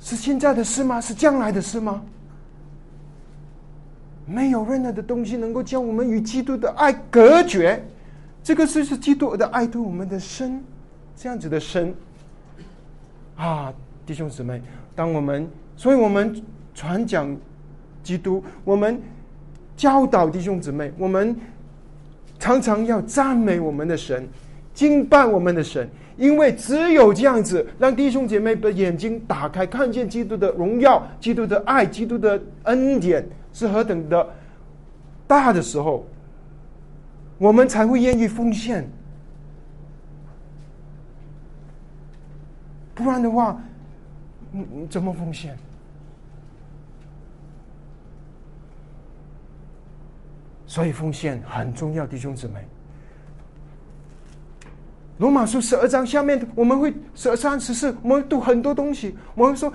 [0.00, 1.00] 是现在的事吗？
[1.00, 2.00] 是将来的事吗？
[4.24, 7.82] 没有任何的东西能够将我们与基督的爱隔绝。
[8.44, 10.62] 这个是是基督的爱对我们的深，
[11.16, 11.92] 这样子的深
[13.36, 13.72] 啊，
[14.06, 14.62] 弟兄姊妹，
[14.94, 16.40] 当我们，所以我们
[16.74, 17.36] 传讲
[18.02, 19.00] 基督，我们
[19.76, 21.36] 教导弟兄姊妹，我们
[22.38, 24.28] 常常要赞美我们的神，
[24.74, 34.28] 敬拜我们的神，因为只有这样子，让弟兄姐妹的眼睛打开，看见基督的荣耀、基督的爱、基督的恩典是何等的
[35.26, 36.06] 大的时候。
[37.38, 38.88] 我们才会愿意奉献，
[42.94, 43.60] 不然的话，
[44.52, 45.58] 你你怎么奉献？
[50.68, 52.64] 所以奉献很重要，弟兄姊妹。
[55.18, 59.72] 罗马书十二章下面，我们会十二三十四，我们读很多东西，我们说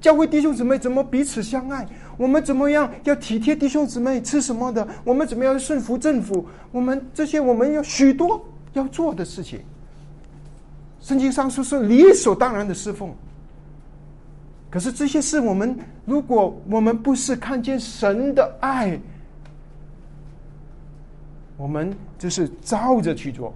[0.00, 1.86] 教会弟兄姊妹怎么彼此相爱。
[2.16, 4.86] 我们怎么样要体贴弟兄姊妹吃什么的？
[5.04, 6.46] 我们怎么样顺服政府？
[6.72, 9.60] 我们这些我们有许多要做的事情。
[11.00, 13.14] 圣经上说是理所当然的侍奉。
[14.70, 18.98] 可是这些事，我们如果我们不是看见神的爱，
[21.56, 23.54] 我们就是照着去做，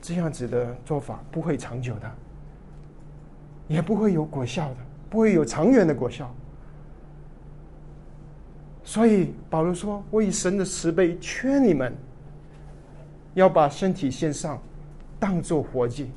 [0.00, 2.10] 这样子的做法不会长久的，
[3.68, 4.76] 也不会有果效的。
[5.10, 6.32] 不会有长远的果效，
[8.84, 11.92] 所以保罗说：“我以神的慈悲劝你们，
[13.34, 14.62] 要把身体献上，
[15.18, 16.12] 当做活祭，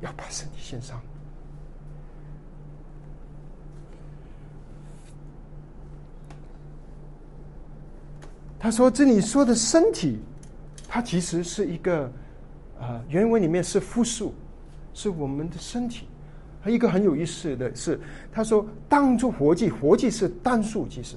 [0.00, 1.00] 要把身体献上。”
[8.58, 10.18] 他说：“这里说的身体，
[10.88, 12.10] 它其实是一个，
[12.80, 14.34] 呃，原文里面是复数，
[14.94, 16.06] 是我们的身体。”
[16.60, 17.98] 还一个很有意思的是，
[18.32, 21.16] 他说当做活祭，活祭是单数，其实，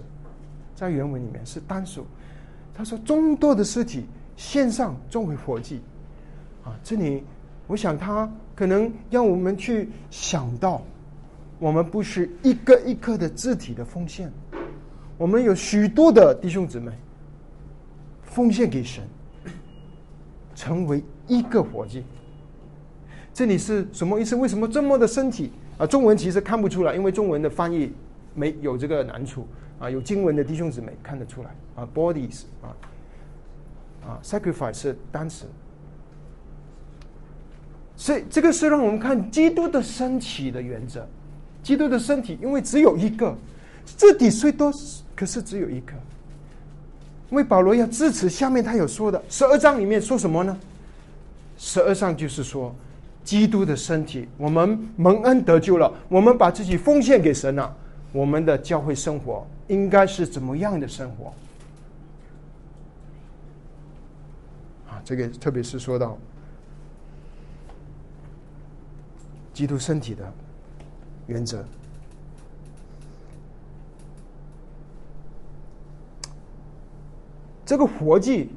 [0.75, 2.05] 在原文里面是单数。
[2.75, 4.05] 他说众多的尸体
[4.37, 5.81] 献上作为活祭，
[6.63, 7.23] 啊，这里
[7.65, 10.83] 我想他可能让我们去想到，
[11.57, 14.31] 我们不是一个一个的肢体的奉献，
[15.17, 16.91] 我们有许多的弟兄姊妹
[18.21, 19.03] 奉献给神，
[20.53, 22.03] 成为一个活祭。
[23.33, 24.35] 这里是什么意思？
[24.35, 25.87] 为什么这么的身体啊？
[25.87, 27.93] 中文其实看不出来，因为中文的翻译
[28.35, 29.47] 没有这个难处
[29.79, 29.89] 啊。
[29.89, 32.67] 有经文的弟兄姊妹看得出来啊，bodies 啊
[34.05, 35.45] 啊，sacrifice 是单词，
[37.95, 41.07] 所以这个是让我们看基督的身体的原则。
[41.63, 43.33] 基督的身体，因为只有一个，
[43.95, 44.69] 这底虽多，
[45.15, 45.93] 可是只有一个。
[47.29, 50.57] 因为保罗要支持下面他有说的十二章里面说什么呢？
[51.63, 52.73] 十二上就是说。
[53.23, 57.77] 基督的身体，我们蒙恩得救了，我们把自己奉献给神了。
[58.11, 61.31] 我们的教会生活应该是怎么样的生活？
[64.89, 66.17] 啊，这个特别是说到
[69.53, 70.33] 基督身体的
[71.27, 71.63] 原则，
[77.63, 78.49] 这个活计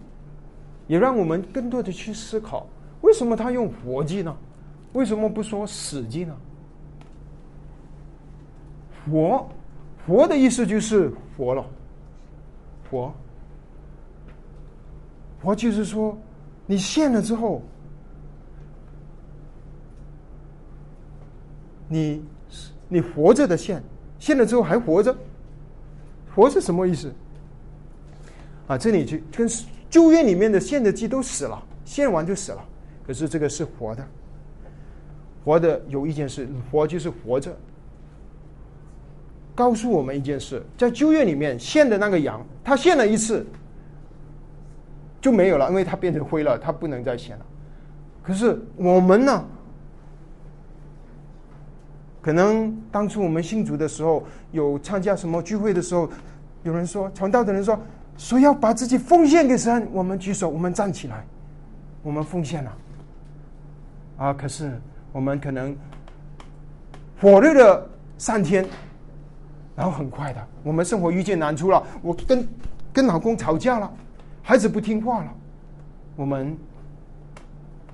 [0.86, 2.66] 也让我们更多的去思考，
[3.04, 4.34] 为什么他用活祭呢？
[4.94, 6.34] 为什么不说死祭呢？
[9.04, 9.46] 活，
[10.06, 11.66] 活的意思就是活了，
[12.90, 13.12] 活，
[15.42, 16.16] 活就是说，
[16.64, 17.60] 你献了之后，
[21.86, 22.24] 你
[22.88, 23.82] 你活着的献，
[24.18, 25.14] 献了之后还活着，
[26.34, 27.12] 活是什么意思？
[28.66, 29.46] 啊，这里就跟
[29.90, 32.64] 旧约里面的献的祭都死了，献完就死了，
[33.06, 34.06] 可是这个是活的。
[35.44, 37.54] 活的有一件事，活就是活着。
[39.54, 43.46] 告诉我们一件事，在旧约里面献的那个羊，他献了一次
[45.20, 47.46] 就没有了，因为它变成灰了，它不能再献了。
[48.22, 49.44] 可是我们呢？
[52.20, 56.08] 可能当初我们信主的时候，有参加什么聚会的时候，
[56.62, 57.78] 有人说传道的人说，
[58.16, 61.24] 说要把自己奉献给神，我们举手，我们站起来，
[62.02, 62.72] 我们奉献了。
[64.16, 64.72] 啊，可是。
[65.14, 65.76] 我们可能
[67.20, 67.88] 火热了
[68.18, 68.66] 三天，
[69.76, 71.80] 然后很快的，我们生活遇见难处了。
[72.02, 72.48] 我跟
[72.92, 73.88] 跟老公吵架了，
[74.42, 75.32] 孩子不听话了，
[76.16, 76.58] 我们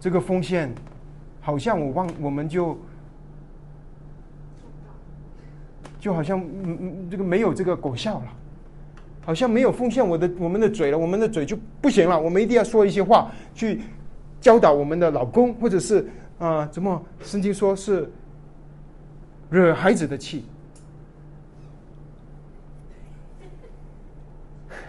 [0.01, 0.75] 这个奉献
[1.43, 2.79] 好像我忘，我们就
[5.99, 8.33] 就好像嗯嗯这个没有这个果效了，
[9.27, 13.83] 好像没有奉献我的我们的嘴了，我们的嘴就不行了，我们一定要说一些话去
[14.41, 18.11] 教导我们的老公，或者是啊怎么圣经说是
[19.51, 20.45] 惹孩子的气。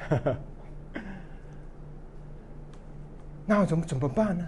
[3.45, 4.47] 那怎么怎么办呢？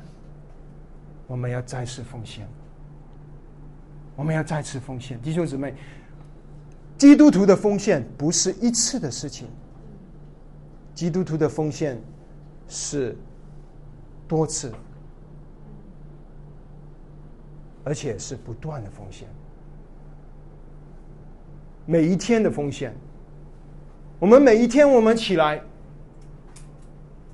[1.26, 2.46] 我们要再次奉献，
[4.16, 5.74] 我们要再次奉献，弟兄姊妹，
[6.98, 9.48] 基督徒的奉献不是一次的事情，
[10.94, 12.00] 基督徒的奉献
[12.68, 13.18] 是
[14.28, 14.72] 多次，
[17.84, 19.28] 而且是不断的奉献，
[21.86, 22.96] 每一天的奉献。
[24.20, 25.62] 我们每一天，我们起来，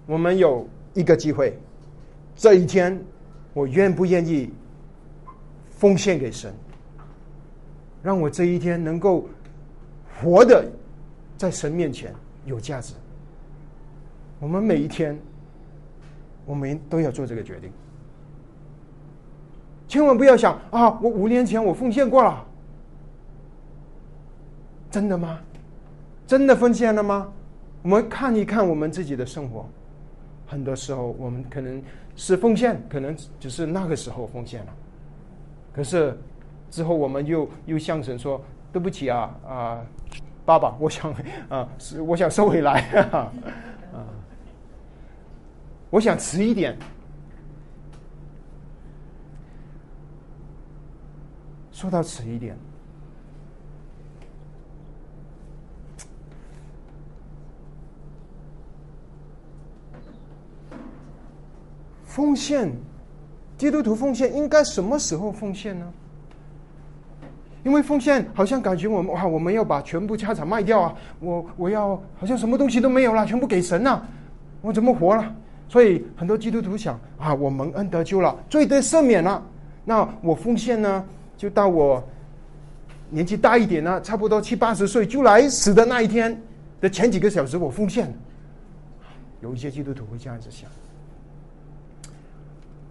[0.07, 1.55] 我们有一个机会。
[2.35, 2.99] 这一天，
[3.53, 4.51] 我愿不愿意
[5.69, 6.51] 奉献给神，
[8.01, 9.29] 让我这一天能够
[10.19, 10.65] 活的
[11.37, 12.11] 在神面前
[12.45, 12.95] 有价值？
[14.39, 15.15] 我们每一天，
[16.45, 17.71] 我们都要做这个决定。
[19.89, 20.97] 千万不要想啊！
[21.01, 22.45] 我五年前我奉献过了，
[24.89, 25.39] 真的吗？
[26.27, 27.27] 真的奉献了吗？
[27.81, 29.67] 我们看一看我们自己的生活，
[30.45, 31.81] 很多时候我们可能
[32.15, 34.73] 是奉献，可能只是那个时候奉献了，
[35.73, 36.15] 可是
[36.69, 38.39] 之后我们又又向神说
[38.71, 39.81] 对不起啊啊，
[40.45, 41.11] 爸爸，我想
[41.49, 42.81] 啊，是我想收回来
[43.11, 43.31] 啊，
[45.89, 46.77] 我想迟一点，
[51.79, 52.57] 说到迟一点。
[62.03, 62.69] 奉献，
[63.57, 65.89] 基督徒奉献应该什么时候奉献呢？
[67.63, 70.93] 因为奉献好像感觉我们哇，我们要把全部家产卖掉啊！
[71.21, 74.05] 我我要好像什么东西都没有了，全部给神了，
[74.61, 75.33] 我怎么活了？
[75.69, 79.41] 所以很多基督徒想啊，我蒙恩得救了，罪得赦免了，
[79.85, 81.05] 那我奉献呢，
[81.39, 82.03] 就到我
[83.09, 86.37] 年纪大一点呢，差不多七八十岁就来死的那一天
[86.81, 88.13] 的前几个小时，我奉献。
[89.39, 90.69] 有一些基督徒会这样子想。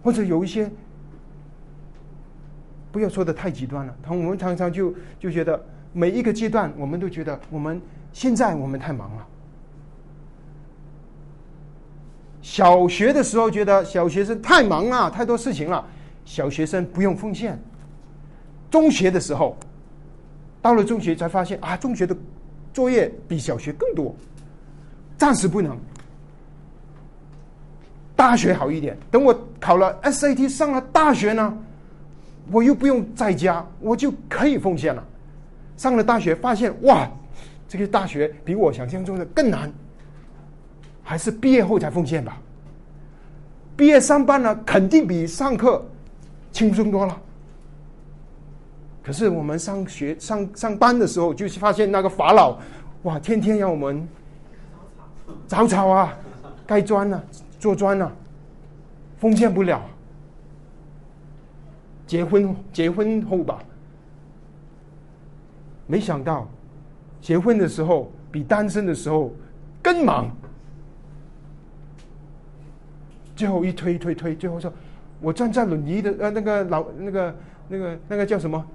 [0.01, 0.67] 或者有一些，
[2.91, 3.95] 不要说的太极端了。
[4.01, 7.79] 他我们常常就就觉得每一个阶段，我们都觉得我们
[8.11, 9.27] 现在我们太忙了。
[12.41, 15.85] 小学的时候觉得小学生太忙了，太多事情了，
[16.25, 17.61] 小学生不用奉献。
[18.69, 19.57] 中学的时候，
[20.61, 22.15] 到了中学才发现啊，中学的
[22.73, 24.15] 作业比小学更多，
[25.17, 25.77] 暂时不能。
[28.15, 31.57] 大学好一点，等我考了 SAT 上了大学呢，
[32.51, 35.03] 我又不用在家，我就可以奉献了。
[35.77, 37.09] 上了大学发现哇，
[37.67, 39.71] 这个大学比我想象中的更难，
[41.01, 42.37] 还是毕业后才奉献吧。
[43.77, 45.81] 毕业上班呢，肯定比上课
[46.51, 47.17] 轻松多了。
[49.03, 52.57] 可是我们上学上上班的时候，就发现那个法老，
[53.03, 54.07] 哇，天天让我们
[55.47, 56.17] 凿草啊，
[56.65, 57.23] 盖砖啊。
[57.59, 58.09] 做砖啊，
[59.17, 59.81] 奉献不了。
[62.07, 63.61] 结婚结婚后吧，
[65.85, 66.47] 没想到
[67.19, 69.35] 结婚的时候比单身的时候
[69.83, 70.31] 更忙。
[73.35, 74.71] 最后一推推推，最后说，
[75.19, 77.35] 我站在轮椅的呃那个老那个
[77.67, 78.65] 那个那个叫什么，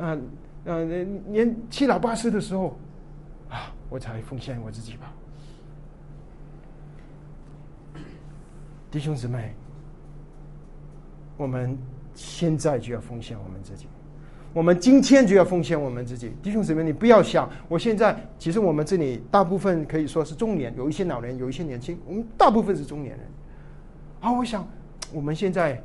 [0.00, 0.18] 呃
[0.64, 2.76] 呃年七老八十的时候，
[3.50, 5.12] 啊，我才奉献我自己吧。
[8.90, 9.54] 弟兄姊妹，
[11.36, 11.78] 我们
[12.14, 13.86] 现在就要奉献我们自己，
[14.52, 16.32] 我们今天就要奉献我们自己。
[16.42, 23.26] 弟兄姊妹，你不要想，我现在其实我们这里大部分可以说是中年，有一些老年，有一些年轻，我们大部分是中年人。
[24.20, 24.66] 啊，我想
[25.12, 25.80] 我们现在，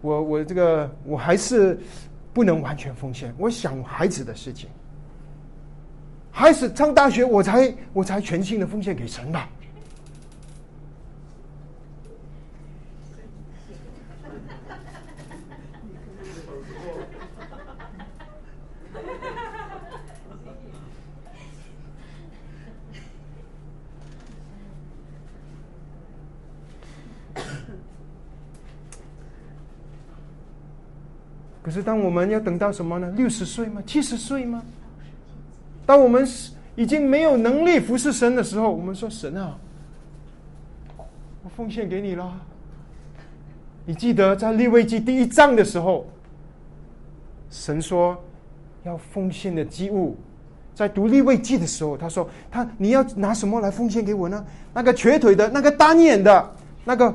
[0.00, 1.78] 我我这个我还是
[2.32, 3.34] 不能完全奉献。
[3.38, 4.68] 我想孩子的事情，
[6.30, 9.48] 孩子上大学，我才我才全心的奉献给神吧。
[31.70, 33.12] 可是，当我们要等到什么呢？
[33.16, 33.80] 六十岁吗？
[33.86, 34.60] 七十岁吗？
[35.86, 36.26] 当我们
[36.74, 39.56] 已经没有能力服侍神的时候，我们说神啊，
[41.44, 42.34] 我奉献给你了。
[43.86, 46.08] 你记得在利未记第一章的时候，
[47.50, 48.20] 神说
[48.82, 50.16] 要奉献的祭物，
[50.74, 54.44] 在读利未记的时候，他说他你要拿什么来奉献给我呢？
[54.74, 56.50] 那个瘸腿的，那个单眼的，
[56.84, 57.14] 那个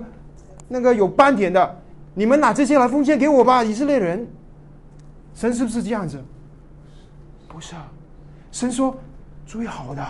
[0.70, 1.78] 那个有斑点的，
[2.14, 4.26] 你们拿这些来奉献给我吧，以色列人。
[5.36, 6.20] 神是不是这样子？
[7.48, 7.92] 不是啊，
[8.52, 8.98] 神说
[9.46, 10.04] 最好的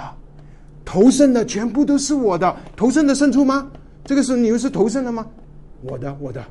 [0.85, 3.69] 投生的全部都是我的，投生的胜出吗？
[4.03, 5.27] 这个是你们是投生的吗？
[5.81, 6.43] 我的，我的。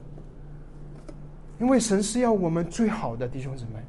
[1.61, 3.81] 因为神是要我们最好的弟兄姊妹，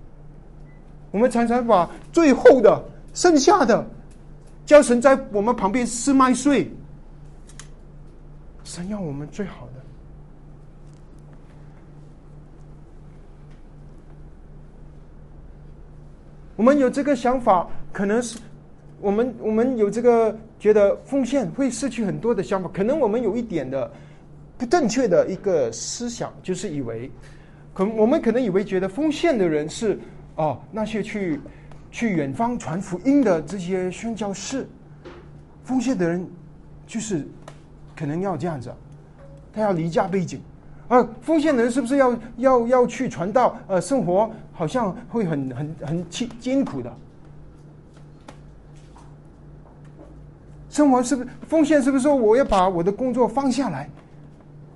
[1.10, 2.84] 我们常常把最后的
[3.14, 3.86] 剩下的
[4.68, 6.72] 叫神在我们旁边吃麦穗。
[8.64, 9.74] 神要我们最好的。
[16.56, 18.40] 我们有这个想法，可能是
[19.02, 23.92] 我们我们有这个觉得奉献会失去很多的想法，可能我们有一点的
[24.58, 27.12] 不正确的一个思想，就是以为，
[27.74, 30.00] 可我们可能以为觉得奉献的人是
[30.36, 31.40] 哦那些去
[31.92, 34.66] 去远方传福音的这些宣教士，
[35.64, 36.26] 奉献的人
[36.88, 37.28] 就是
[37.98, 38.74] 可能要这样子，
[39.52, 40.40] 他要离家背井。
[40.88, 43.58] 啊奉献人是不是要要要去传道？
[43.68, 46.94] 呃，生活好像会很很很艰艰苦的。
[50.70, 51.82] 生活是不是奉献？
[51.82, 53.90] 是不是说我要把我的工作放下来？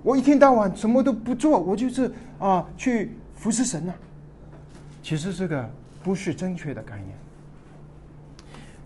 [0.02, 3.94] 我一天到晚什么都不做，我就是啊去服侍神呢？
[5.04, 5.70] 其实这个
[6.02, 7.08] 不是正确的概念。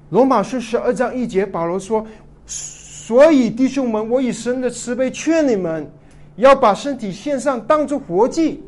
[0.09, 2.05] 罗马书十二章一节，保罗说
[2.45, 5.89] ：“所以弟兄们，我以神的慈悲劝你们。”
[6.35, 8.63] 要把身体献上，当做活祭。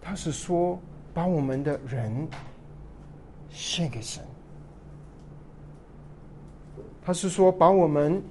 [0.00, 0.78] 他是说，
[1.12, 2.28] 把我们的人
[3.50, 4.22] 献给神。
[7.04, 8.22] 他是说，把我们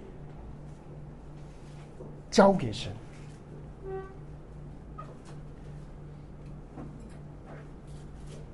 [2.31, 2.91] 交给神。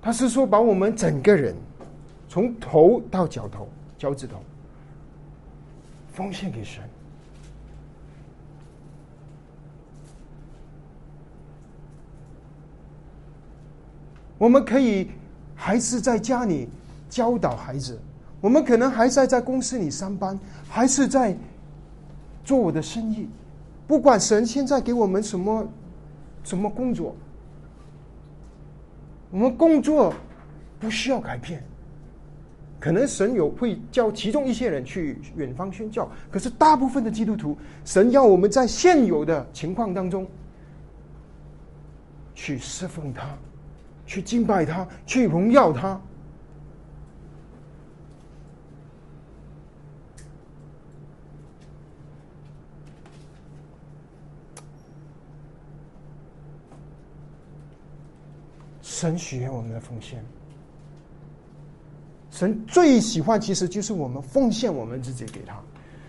[0.01, 1.55] 他是说，把我们整个人，
[2.27, 4.41] 从头到脚头、脚趾头。
[6.19, 6.83] 奉献给神，
[14.37, 15.11] 我们可以
[15.55, 16.67] 还是在家里
[17.09, 17.97] 教导孩子，
[18.41, 21.33] 我们可能还在在公司里上班，还是在
[22.43, 23.29] 做我的生意。
[23.87, 25.65] 不管神现在给我们什么
[26.43, 27.15] 什么工作，
[29.31, 30.13] 我们工作
[30.81, 31.63] 不需要改变。
[32.79, 40.25] 可能神有会叫其中一些人去远方宣教，可是大部分的基督徒，神要我们在现有的情况当中
[42.33, 43.37] 去侍奉他，
[44.05, 45.99] 去敬拜他，去荣耀他。
[58.81, 60.23] 神许愿我们的奉献。
[62.31, 65.55] 神最喜欢，其实就是我们奉献我们自己给他。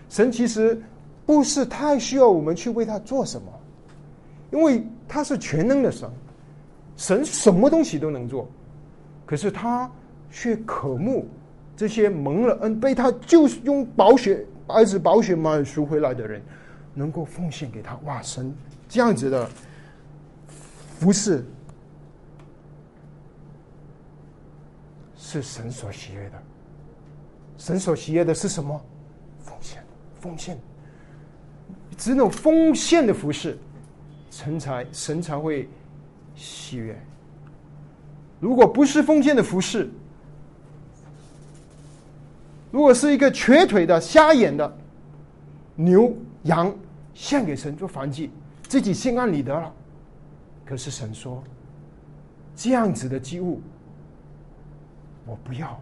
[0.09, 0.79] 神其实
[1.25, 3.47] 不是太需要我们去为他做什么，
[4.51, 6.09] 因为他是全能的神，
[6.95, 8.47] 神什么东西都能做。
[9.25, 9.89] 可是他
[10.29, 11.25] 却渴慕
[11.75, 16.41] 这些蒙了恩、被他就是用宝血儿子宝血买赎回来的人，
[16.93, 17.97] 能够奉献给他。
[18.05, 18.53] 哇，神
[18.87, 19.49] 这样子的
[20.99, 21.43] 服侍。
[25.31, 26.43] 是神所喜悦的，
[27.57, 28.81] 神所喜悦的是什么？
[29.39, 29.81] 奉献，
[30.19, 30.59] 奉献。
[31.97, 33.57] 只有奉献的服饰，
[34.29, 35.69] 神才神才会
[36.35, 36.99] 喜悦。
[38.41, 39.89] 如果不是奉献的服饰，
[42.69, 44.77] 如果是一个瘸腿的、瞎眼的
[45.75, 46.13] 牛
[46.43, 46.75] 羊
[47.13, 48.29] 献给神做燔祭，
[48.67, 49.73] 自己心安理得了。
[50.65, 51.41] 可是神说，
[52.53, 53.61] 这样子的祭物。
[55.25, 55.79] 我不要。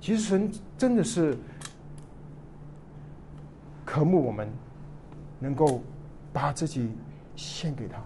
[0.00, 1.36] 其实神真的是
[3.84, 4.48] 渴慕我们
[5.38, 5.82] 能够
[6.32, 6.90] 把自己
[7.36, 7.98] 献给他。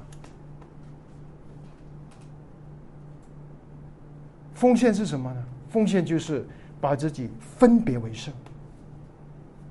[4.54, 5.44] 奉献是什么呢？
[5.68, 6.46] 奉献就是
[6.80, 8.32] 把自己分别为圣，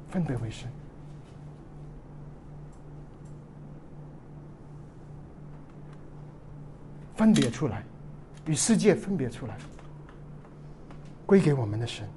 [0.09, 0.69] 分别为圣，
[7.15, 7.83] 分别出来。
[8.45, 9.57] 与世界分别出来，
[11.25, 12.07] 归给我们的神。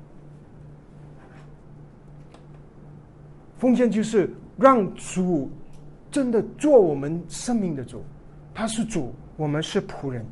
[3.59, 5.51] 奉献就是让主
[6.11, 8.03] 真的做我们生命的主，
[8.53, 10.25] 他是主，我们是仆人。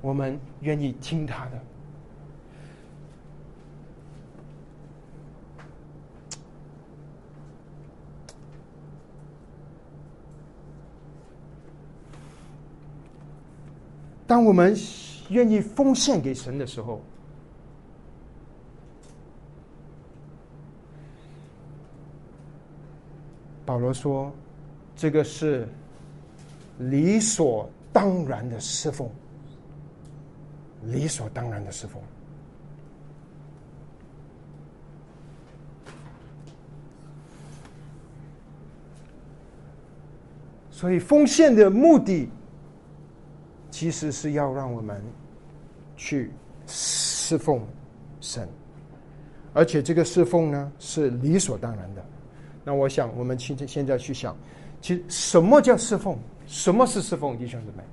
[0.00, 1.62] 我们愿意听他的。
[14.26, 14.74] 当我们
[15.30, 17.00] 愿意奉献给神的时候，
[23.64, 24.30] 保罗说
[24.94, 25.66] ：“这个是
[26.78, 29.08] 理所当然的侍奉，
[30.82, 32.02] 理所当然的侍奉。”
[40.70, 42.28] 所以奉献的目的。
[43.84, 44.98] 其实是要让我们
[45.94, 46.30] 去
[46.66, 47.60] 侍奉
[48.18, 48.48] 神，
[49.52, 52.02] 而且这个侍奉呢是理所当然的。
[52.64, 54.34] 那我想，我们现在现在去想，
[54.80, 56.18] 其实什么叫侍奉？
[56.46, 57.36] 什么是侍奉？
[57.36, 57.84] 弟兄姊妹，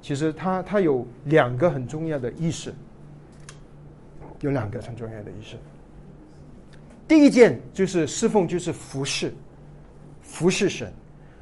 [0.00, 2.72] 其实它它有两个很重要的意思，
[4.38, 5.56] 有两个很重要的意思。
[7.08, 9.34] 第一件就是侍奉，就是服侍，
[10.20, 10.92] 服侍神。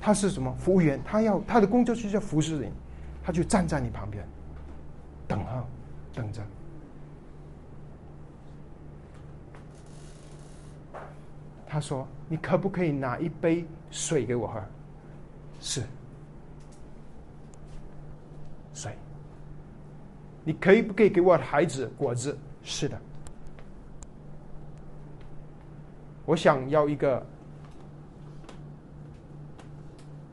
[0.00, 1.00] 他是什么服务员？
[1.04, 2.70] 他要他的工作就是要服侍你，
[3.22, 4.24] 他就站在你旁边，
[5.26, 5.66] 等候，
[6.14, 6.42] 等着。
[11.66, 14.62] 他说：“你可不可以拿一杯水给我喝？”
[15.60, 15.82] 是，
[18.72, 18.96] 水。
[20.44, 22.38] 你可以不可以给我孩子果子？
[22.62, 22.96] 是的。
[26.26, 27.24] 我想要一个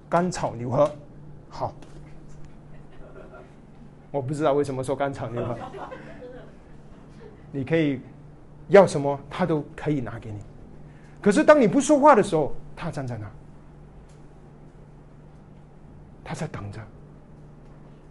[0.09, 0.91] 甘草牛河，
[1.49, 1.73] 好。
[4.11, 5.57] 我不知道为什么说甘草牛河。
[7.51, 7.99] 你可以
[8.69, 10.39] 要什么，他都可以拿给你。
[11.21, 13.29] 可是当你不说话的时候，他站在那，
[16.23, 16.79] 他在等着。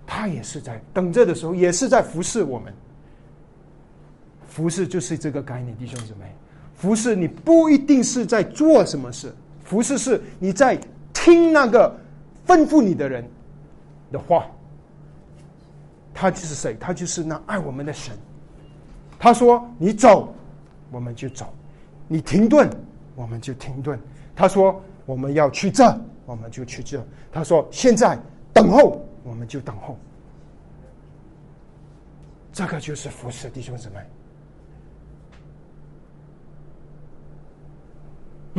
[0.06, 2.74] 他也是在等着的时候，也是在服侍我们。
[4.46, 6.34] 服侍就是这个概念，弟兄姊妹。
[6.80, 10.80] 服侍你不一定是在做什么事，服侍是你在
[11.12, 11.94] 听那个
[12.46, 13.24] 吩咐你的人
[14.10, 14.46] 的话。
[16.12, 16.76] 他就是谁？
[16.78, 18.14] 他就是那爱我们的神。
[19.18, 20.34] 他说：“你走，
[20.90, 21.46] 我们就走；
[22.08, 22.68] 你停顿，
[23.14, 23.98] 我们就停顿。”
[24.36, 27.02] 他说：“我们要去这，我们就去这。”
[27.32, 28.18] 他说：“现在
[28.52, 29.96] 等候，我们就等候。”
[32.52, 33.96] 这个就是服侍弟兄姊妹。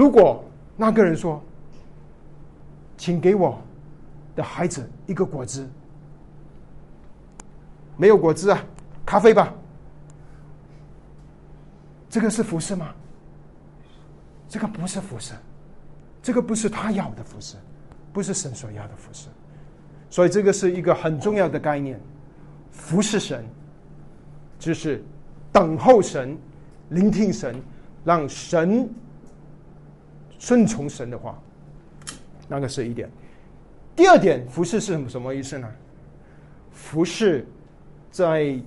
[0.01, 0.43] 如果
[0.75, 1.39] 那个人说
[2.97, 3.61] ：“请给我
[4.35, 5.69] 的孩子一个果汁，
[7.97, 8.65] 没有果汁啊，
[9.05, 9.53] 咖啡吧。”
[12.09, 12.95] 这个是服侍吗？
[14.49, 15.33] 这个不是服侍，
[16.23, 17.55] 这个不是他要的服侍，
[18.11, 19.27] 不是神所要的服侍。
[20.09, 22.01] 所以这个是一个很重要的概念：
[22.71, 23.45] 服侍神，
[24.57, 25.03] 就是
[25.51, 26.35] 等候神、
[26.89, 27.55] 聆听神，
[28.03, 28.89] 让神。
[30.41, 31.39] 顺从神的话，
[32.47, 33.07] 那个是一点。
[33.95, 35.71] 第二点，服侍是什么什么意思呢？
[36.71, 37.45] 服侍
[38.09, 38.59] 在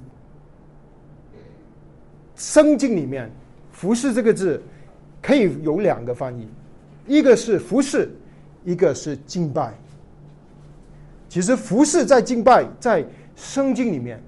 [2.37, 3.29] 圣经里面，
[3.73, 4.63] 服侍这个字
[5.21, 6.49] 可以有两个翻译，
[7.09, 8.09] 一个是服侍，
[8.65, 9.75] 一个是敬拜。
[11.29, 13.05] 其实服侍在敬拜在
[13.35, 14.23] 圣经里面，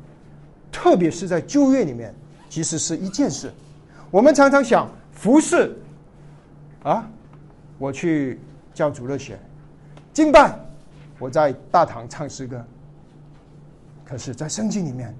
[0.72, 2.12] 特别是在旧约里面，
[2.48, 3.52] 其实是一件事。
[4.10, 5.72] 我们常常想服侍
[6.82, 7.08] 啊。
[7.78, 8.38] 我去
[8.72, 9.38] 教主日学，
[10.12, 10.58] 敬拜，
[11.18, 12.64] 我在大堂唱诗歌。
[14.04, 15.14] 可是，在圣经里面，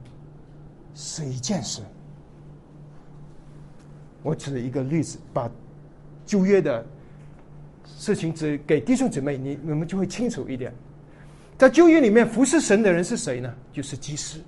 [0.95, 1.83] 是一件事。
[4.23, 5.51] 我举一个例子，把
[6.25, 6.85] 旧约的
[7.85, 10.73] 事情指给弟兄姊妹，你你们就会清楚一点。
[11.59, 13.53] 在旧约里面，服侍神的人是谁呢？
[13.73, 14.41] 就是祭司。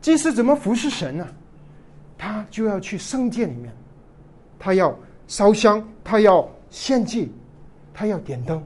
[0.00, 1.26] 祭司怎么服侍神呢？
[2.16, 3.72] 他就要去圣殿里面，
[4.58, 4.96] 他要。
[5.28, 7.30] 烧香，他要献祭，
[7.94, 8.60] 他要点灯。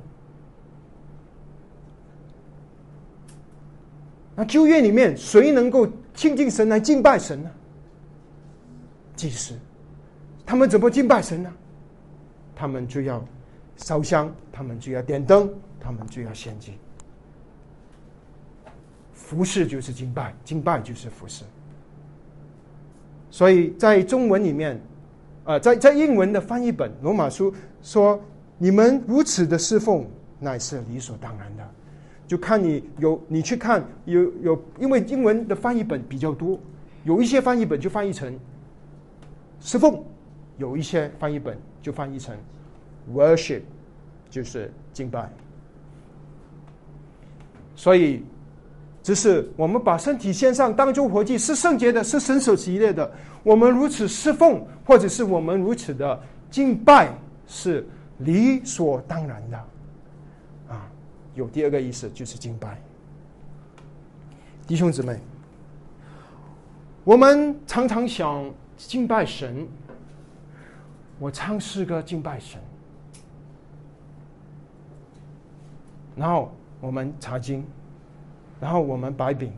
[4.35, 7.51] 那旧约里面，谁能够亲近神来敬拜神呢？
[9.15, 9.55] 祭司，
[10.47, 11.53] 他们怎么敬拜神呢？
[12.57, 13.23] 他们就要
[13.77, 16.79] 烧香，他们就要点灯，他们就要献祭。
[19.13, 21.45] 服侍就是敬拜，敬拜就是服侍。
[23.31, 24.81] 所以在中文里面，
[25.45, 27.51] 呃，在在英文的翻译本《罗马书》
[27.83, 28.21] 说
[28.59, 30.07] ：“你们如此的侍奉，
[30.39, 31.69] 乃是理所当然的。”
[32.29, 36.59] 就看你有你去看有有，因为英文的翻译本比较多，
[37.05, 38.39] 有一些翻译本就翻译成
[39.61, 40.03] 侍奉，
[40.59, 42.37] 有一些翻译本就翻译成
[43.13, 43.63] worship，
[44.31, 45.29] 就是敬拜。
[47.75, 48.23] 所以。
[49.03, 53.11] 只是我们把身体献上，当作活祭，是圣洁的，是神所喜悦的。
[53.43, 57.13] 我们如此侍奉，或者是我们如此的敬拜，
[57.49, 57.85] 是
[58.19, 59.57] 理所当然的。
[60.69, 60.89] 啊，
[61.35, 62.81] 有第二个意思就是敬拜。
[64.69, 65.19] 弟兄姊妹，
[67.03, 69.67] 我们常常想敬拜神，
[71.19, 72.61] 我唱诗歌敬拜神，
[76.15, 77.67] 然后我们查经。
[78.63, 79.53] 然后我们摆饼，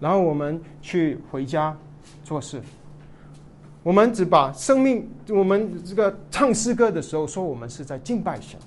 [0.00, 1.76] 然后我们去回家
[2.24, 2.58] 做事。
[3.82, 8.58] 我们只把生命，我们这个唱诗歌的时候说我们是在敬拜神，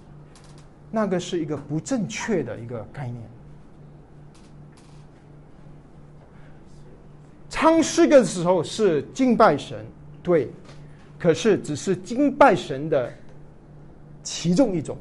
[0.92, 3.24] 那个是一个不正确的一个概念。
[7.50, 9.84] 唱诗歌的时候是敬拜神，
[10.22, 10.52] 对，
[11.18, 13.12] 可是只是敬拜神的
[14.22, 14.96] 其中一种。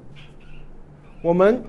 [1.22, 1.62] 我们。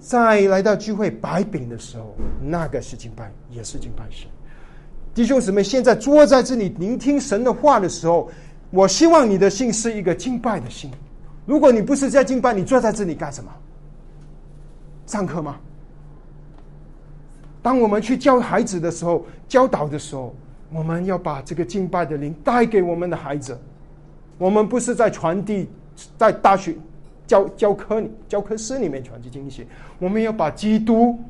[0.00, 4.28] 在来到聚会摆饼的时候，那个是敬拜，也是敬拜神。
[5.14, 8.30] 弟兄姊妹，现在坐在这里聆听神的话的时候，
[8.70, 10.90] 我希望你的心是一个敬拜的心。
[11.44, 13.50] 如果你不是在敬拜，你坐在这里干什么？
[15.06, 15.56] 上课吗？
[17.60, 20.34] 当我们去教孩子的时候，教导的时候，
[20.70, 23.58] 我们要把这个敬拜的灵带给我们的孩子。
[24.36, 25.68] 我们不是在传递，
[26.16, 26.76] 在大学。
[27.28, 29.66] 教教科里教科书里面传递经济，
[29.98, 31.20] 我们要把基督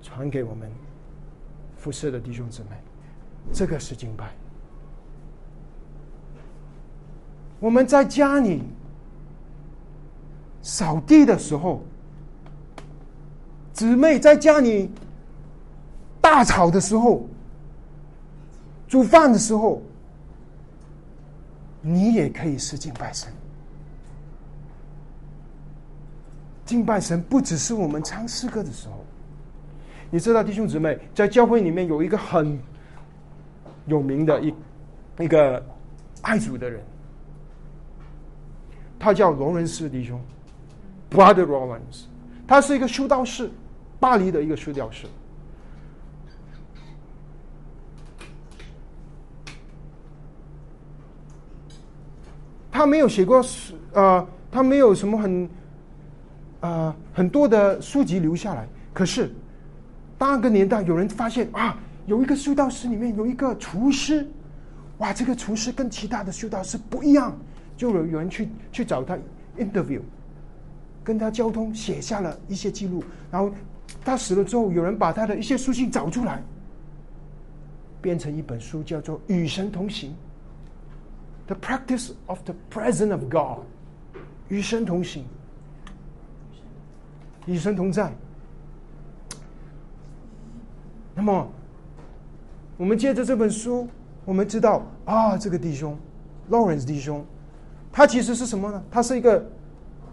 [0.00, 0.70] 传给我们
[1.76, 2.68] 辐射的弟兄姊妹，
[3.52, 4.30] 这个是敬拜。
[7.58, 8.62] 我们在家里
[10.62, 11.82] 扫地的时候，
[13.72, 14.88] 姊妹在家里
[16.20, 17.26] 大吵的时候，
[18.86, 19.82] 煮饭的时候。
[21.86, 23.30] 你也可以是敬拜神，
[26.64, 29.04] 敬拜神不只是我们唱诗歌的时候。
[30.10, 32.58] 你知道，弟兄姊妹，在教会里面有一个很
[33.86, 34.54] 有名的一
[35.18, 35.62] 一个
[36.22, 36.80] 爱主的人，
[38.98, 40.18] 他叫罗伦斯弟兄
[41.10, 42.04] ，Brother Lawrence，
[42.46, 43.50] 他是一个修道士，
[44.00, 45.06] 巴黎的一个修道士。
[52.74, 55.48] 他没有写过书，呃，他没有什么很，
[56.58, 58.66] 呃，很多的书籍留下来。
[58.92, 59.32] 可是，
[60.18, 64.26] 那个年代有人发现啊，有一个修道士里面有一个厨师，
[64.98, 67.38] 哇，这个厨师跟其他的修道士不一样，
[67.76, 69.16] 就有有人去去找他
[69.56, 70.00] interview，
[71.04, 73.04] 跟他交通，写下了一些记录。
[73.30, 73.52] 然后
[74.04, 76.42] 他死了之后，有人把他的一些书信找出来，
[78.02, 80.10] 变成一本书，叫做《与神同行》。
[81.46, 83.64] The practice of the presence of God，
[84.48, 85.24] 与神同行，
[87.44, 88.10] 与神同在。
[91.14, 91.46] 那么，
[92.76, 93.86] 我们借着这本书，
[94.24, 95.96] 我们知道啊，这个弟兄
[96.50, 97.24] ，Lawrence 弟兄，
[97.92, 98.82] 他其实是什么呢？
[98.90, 99.44] 他是一个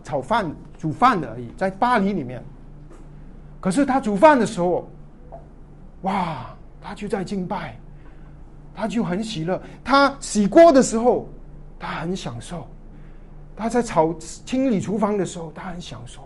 [0.04, 2.44] 炒饭、煮饭的而已，在巴黎里面。
[3.60, 4.90] 可是他煮饭的时候，
[6.02, 7.78] 哇，他就在敬拜。
[8.74, 9.62] 他就很喜乐。
[9.84, 11.30] 他洗锅的时候，
[11.80, 12.68] 他很享受；
[13.56, 14.14] 他在炒
[14.46, 16.22] 清理厨房的时候，他很享受。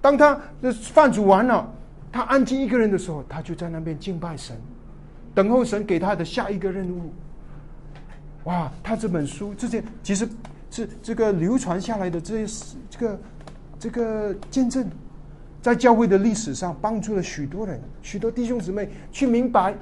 [0.00, 1.72] 当他的饭煮完了，
[2.12, 4.56] 他安静一个人的时候，他就在那边敬拜神，
[5.34, 7.12] 等候神给他的下一个任务。
[8.44, 8.70] 哇！
[8.82, 10.28] 他这本书，这些其实
[10.70, 13.20] 是这个流传下来的这些这个
[13.78, 14.88] 这个见证，
[15.60, 19.74] 在教会的历史上帮助了许多人，许多弟兄姊妹去明白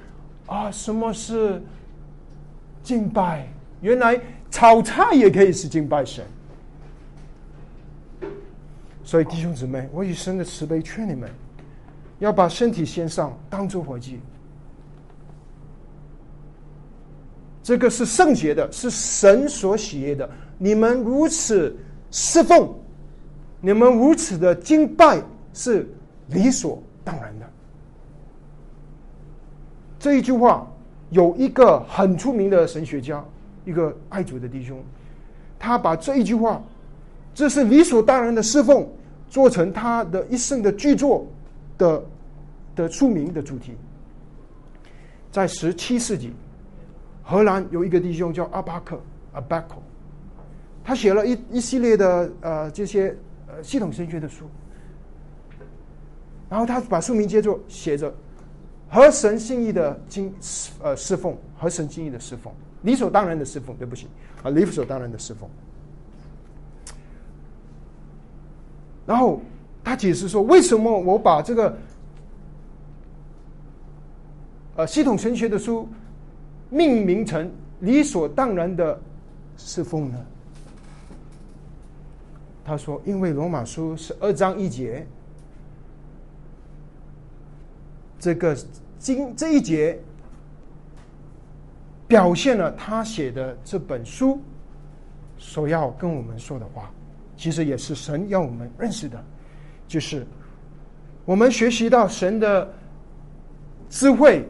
[0.46, 1.62] 啊，什么是。
[2.84, 3.48] 敬拜，
[3.80, 4.20] 原来
[4.50, 6.22] 炒菜也可以是敬拜神。
[9.02, 11.28] 所以弟兄姊妹，我以神的慈悲劝你们，
[12.18, 14.20] 要把身体献上，当做活祭。
[17.62, 20.28] 这个是圣洁的，是神所喜悦的。
[20.58, 21.74] 你们如此
[22.10, 22.72] 侍奉，
[23.62, 25.22] 你们如此的敬拜，
[25.54, 25.88] 是
[26.28, 27.50] 理所当然的。
[29.98, 30.70] 这一句话。
[31.14, 33.24] 有一个很出名的神学家，
[33.64, 34.82] 一个爱主的弟兄，
[35.60, 36.60] 他把这一句话，
[37.32, 38.84] 这是理所当然的侍奉，
[39.28, 41.24] 做成他的一生的巨作
[41.78, 42.02] 的
[42.74, 43.76] 的出名的主题。
[45.30, 46.32] 在十七世纪，
[47.22, 49.00] 荷兰有一个弟兄叫阿巴克
[49.34, 49.76] 阿巴克，
[50.82, 54.46] 他写了一一系列的呃这些呃系统神学的书，
[56.50, 58.12] 然后他把书名接着写着。
[58.94, 60.32] 合神心意的经
[60.80, 64.06] 呃侍奉，合神心意的侍奉，理所当然的侍奉，对不起
[64.40, 65.50] 啊，理所当然的侍奉。
[69.04, 69.42] 然后
[69.82, 71.76] 他解释说，为什么我把这个
[74.76, 75.88] 呃系统神学的书
[76.70, 78.96] 命名成理所当然的
[79.56, 80.24] 侍奉呢？
[82.64, 85.04] 他说，因为罗马书是二章一节，
[88.20, 88.56] 这个。
[89.04, 90.00] 今这一节
[92.08, 94.40] 表现了他写的这本书
[95.36, 96.90] 所要跟我们说的话，
[97.36, 99.22] 其实也是神要我们认识的，
[99.86, 100.26] 就是
[101.26, 102.66] 我们学习到神的
[103.90, 104.42] 智慧，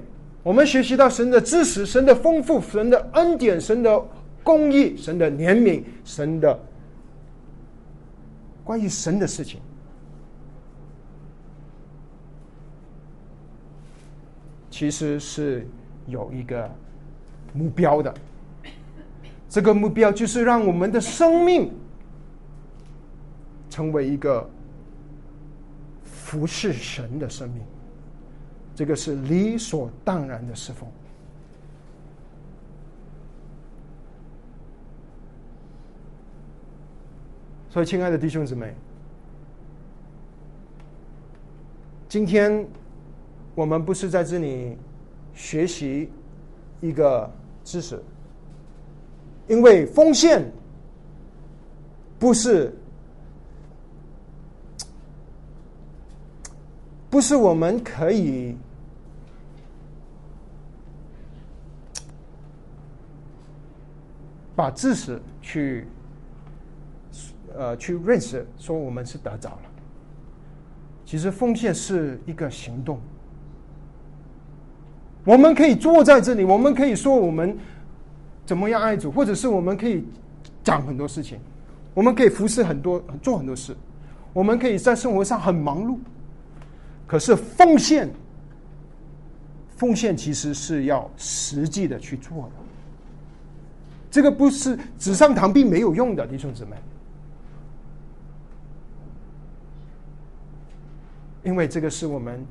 [0.44, 4.00] 我们学习到神的知识、神的丰富、神的恩典、神的
[4.44, 6.56] 公义、神的怜悯、神的
[8.62, 9.60] 关于神的事情。
[14.74, 15.64] 其实是
[16.08, 16.68] 有一个
[17.52, 18.12] 目标的，
[19.48, 21.72] 这个目标就是让我们的生命
[23.70, 24.50] 成为一个
[26.02, 27.62] 服侍神的生命，
[28.74, 30.88] 这个是理所当然的侍奉。
[37.70, 38.74] 所以，亲爱的弟兄姊妹，
[42.08, 42.66] 今天。
[43.54, 44.76] 我们不是在这里
[45.32, 46.10] 学习
[46.80, 47.30] 一个
[47.62, 48.02] 知识，
[49.46, 50.44] 因为奉献
[52.18, 52.76] 不是
[57.08, 58.56] 不是我们可以
[64.56, 65.86] 把知识去
[67.56, 69.62] 呃去认识，说我们是得着了。
[71.04, 72.98] 其实奉献是一个行动。
[75.24, 77.56] 我们可以坐在这里，我们可以说我们
[78.44, 80.04] 怎么样爱主，或者是我们可以
[80.62, 81.38] 讲很多事情，
[81.94, 83.74] 我们可以服侍很多做很多事，
[84.34, 85.96] 我们可以在生活上很忙碌。
[87.06, 88.10] 可是奉献，
[89.76, 92.52] 奉献其实是要实际的去做的，
[94.10, 96.76] 这个不是纸上谈兵没有用的，弟兄姊妹，
[101.42, 102.46] 因为这个是我们。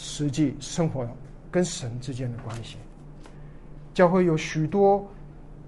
[0.00, 1.04] 实际生活
[1.50, 2.76] 跟神之间的关系，
[3.92, 5.04] 教会有许多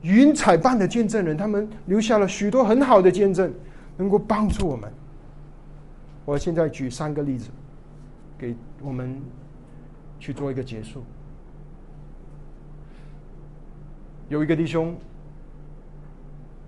[0.03, 3.53] 云彩般的见证人，他们留下了许多很好的见证，
[3.97, 4.89] 能够帮助我们。
[6.25, 7.51] 我现在举三个例子，
[8.39, 9.21] 给我们
[10.21, 11.03] 去做一个结束。
[14.29, 14.97] 有一个弟兄，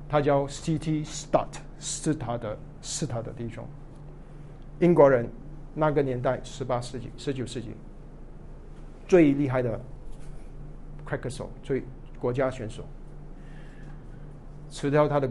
[0.09, 1.05] 他叫 C.T.
[1.05, 1.47] Start，
[1.79, 3.65] 是他的，是他的弟兄，
[4.81, 5.31] 英国人。
[5.75, 7.71] 那个年代，十八世纪、十九世纪
[9.09, 9.81] 最厉害的
[11.05, 11.83] 快歌手、最
[12.21, 12.85] 国家选手，
[14.69, 15.31] 辞掉他的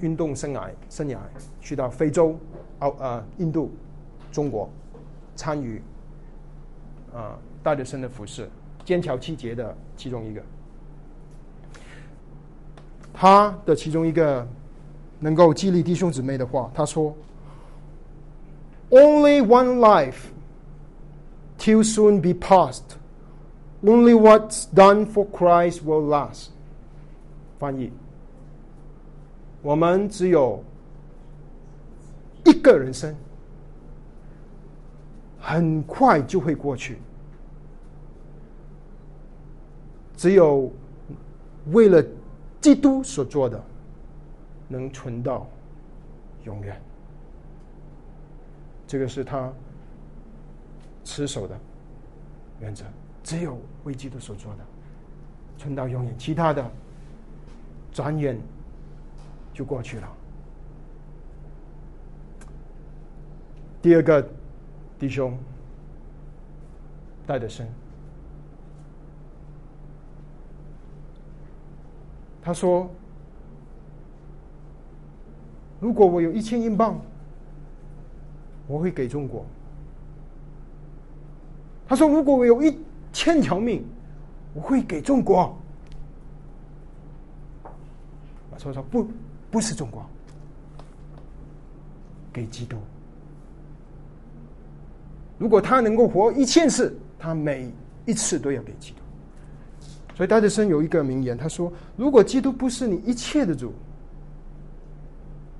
[0.00, 1.18] 运动生涯，生涯
[1.60, 2.36] 去到非洲、
[2.80, 3.72] 澳啊、印度、
[4.32, 4.68] 中国，
[5.36, 5.80] 参与
[7.14, 8.50] 啊大学生的服饰，
[8.84, 10.42] 剑桥七杰的其中一个。
[13.14, 14.44] 他的其中一个
[15.20, 17.16] 能够激励弟兄姊妹的话，他说。
[18.91, 20.31] Only one life,
[21.57, 22.97] till soon be past.
[23.83, 26.49] Only what's done for Christ will last.
[27.59, 27.91] 翻译：
[29.61, 30.63] 我们只有
[32.45, 33.15] 一个人生，
[35.39, 36.97] 很快就会过去。
[40.15, 40.71] 只有
[41.71, 42.03] 为了
[42.61, 43.61] 基督所做的，
[44.67, 45.45] 能存到
[46.45, 46.81] 永远。
[48.86, 49.50] 这个是他
[51.02, 51.58] 持守的
[52.60, 52.84] 原则，
[53.22, 54.58] 只有为基督所做的，
[55.56, 56.70] 存到永远，其他的
[57.90, 58.38] 转眼
[59.54, 60.08] 就过去了。
[63.80, 64.28] 第二个
[64.98, 65.36] 弟兄
[67.26, 67.66] 戴德生，
[72.42, 72.90] 他说
[75.80, 77.00] ：“如果我有一千英镑。”
[78.66, 79.44] 我会给中国。
[81.88, 82.78] 他说：“如果我有一
[83.12, 83.84] 千条命，
[84.54, 85.54] 我会给中国。
[88.50, 89.06] 马超说：“不，
[89.50, 90.06] 不是中国，
[92.32, 92.78] 给基督。
[95.38, 97.70] 如果他能够活一千次，他每
[98.06, 98.98] 一次都要给基督。
[100.14, 103.72] 所以戴德生有一个名言，他说：如果基督不是你一切的主，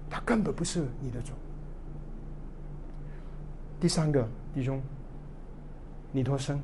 [0.08, 1.32] 他根本不是你的主。
[3.82, 4.80] 第三个弟兄，
[6.12, 6.62] 尼托生。”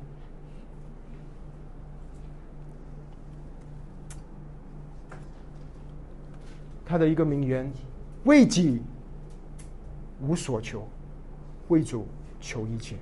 [6.87, 7.69] 他的一个名言
[8.23, 8.81] ：“为己
[10.21, 10.87] 无所求，
[11.67, 12.07] 为主
[12.39, 12.95] 求一切。”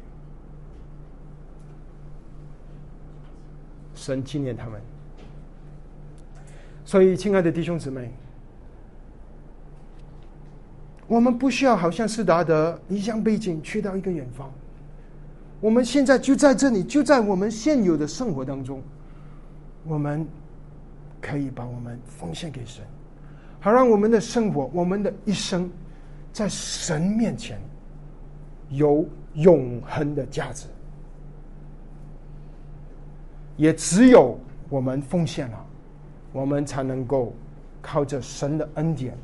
[3.93, 4.82] 神纪念他们。
[6.84, 8.11] 所以，亲爱的弟兄姊妹，
[11.07, 14.51] 我们不需要好像斯达德离乡背井去到一个远方，
[15.61, 18.81] 我们现在就在这里，就在我们现有的生活当中，
[19.85, 20.27] 我们
[21.21, 22.83] 可以把我们奉献给神。
[23.59, 25.69] 好让我们的生活，我们的一生，
[26.31, 27.59] 在神面前
[28.69, 30.67] 有永恒的价值。
[33.55, 34.37] 也只有
[34.69, 35.65] 我们奉献了，
[36.31, 37.33] 我们才能够
[37.81, 39.17] 靠着神的恩典，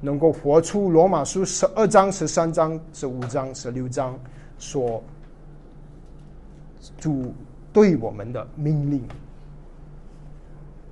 [0.00, 4.18] 能够活出罗马书十二章、十三章、十五章、十六章
[4.58, 5.02] 所
[6.98, 7.32] 主
[7.72, 9.02] 对我们的命令。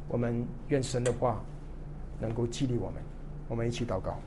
[0.09, 1.41] 我们愿神的话。
[2.19, 3.03] 能够激励我们，
[3.47, 4.19] 我们一起祷告。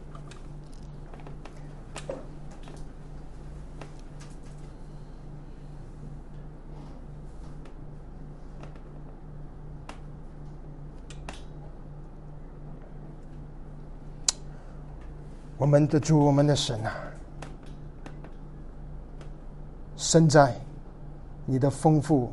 [15.60, 16.96] 我们的主，我们的神啊，
[19.98, 20.56] 身在
[21.46, 22.32] 你的丰富、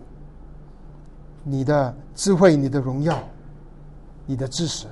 [1.42, 3.18] 你的智慧、你的荣耀、
[4.26, 4.86] 你的知识。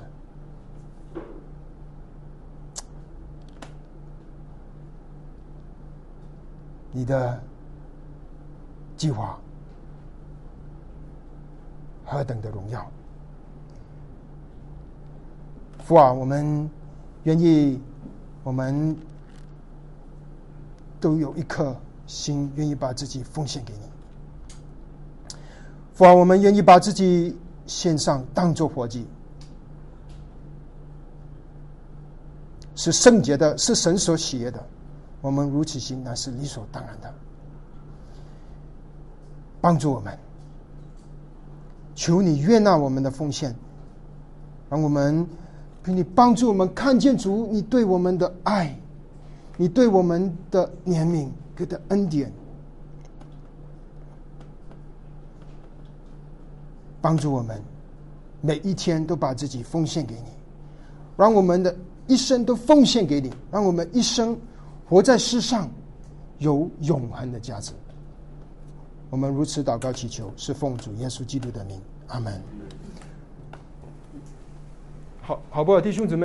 [6.91, 7.41] 你的
[8.97, 9.37] 计划
[12.05, 12.85] 何等的荣耀！
[15.79, 16.69] 父啊，我们
[17.23, 17.81] 愿意，
[18.45, 18.95] 我们
[21.01, 21.75] 都有一颗
[22.05, 23.79] 心，愿意把自己奉献给你。
[25.95, 27.35] 父啊，我们愿意把自己
[27.65, 29.07] 献上，当做活祭，
[32.75, 34.63] 是圣洁的，是神所喜悦的。
[35.21, 37.11] 我们如此行，那是理所当然的。
[39.59, 40.15] 帮助我们，
[41.95, 43.55] 求你悦纳我们的奉献，
[44.69, 45.27] 让我们
[45.85, 48.75] 你帮助我们看见主你对我们的爱，
[49.57, 52.31] 你对我们的怜悯给的恩典，
[57.01, 57.61] 帮助我们
[58.41, 60.31] 每一天都把自己奉献给你，
[61.15, 61.75] 让我们的
[62.07, 64.37] 一生都奉献给你，让我们一生。
[64.87, 65.67] 活在世上
[66.37, 67.71] 有永恒的价值。
[69.09, 72.39] 我们如此祷告祈求，是奉主耶稣基督的名，阿门。
[75.27, 76.13] 好好不好，弟兄姊妹。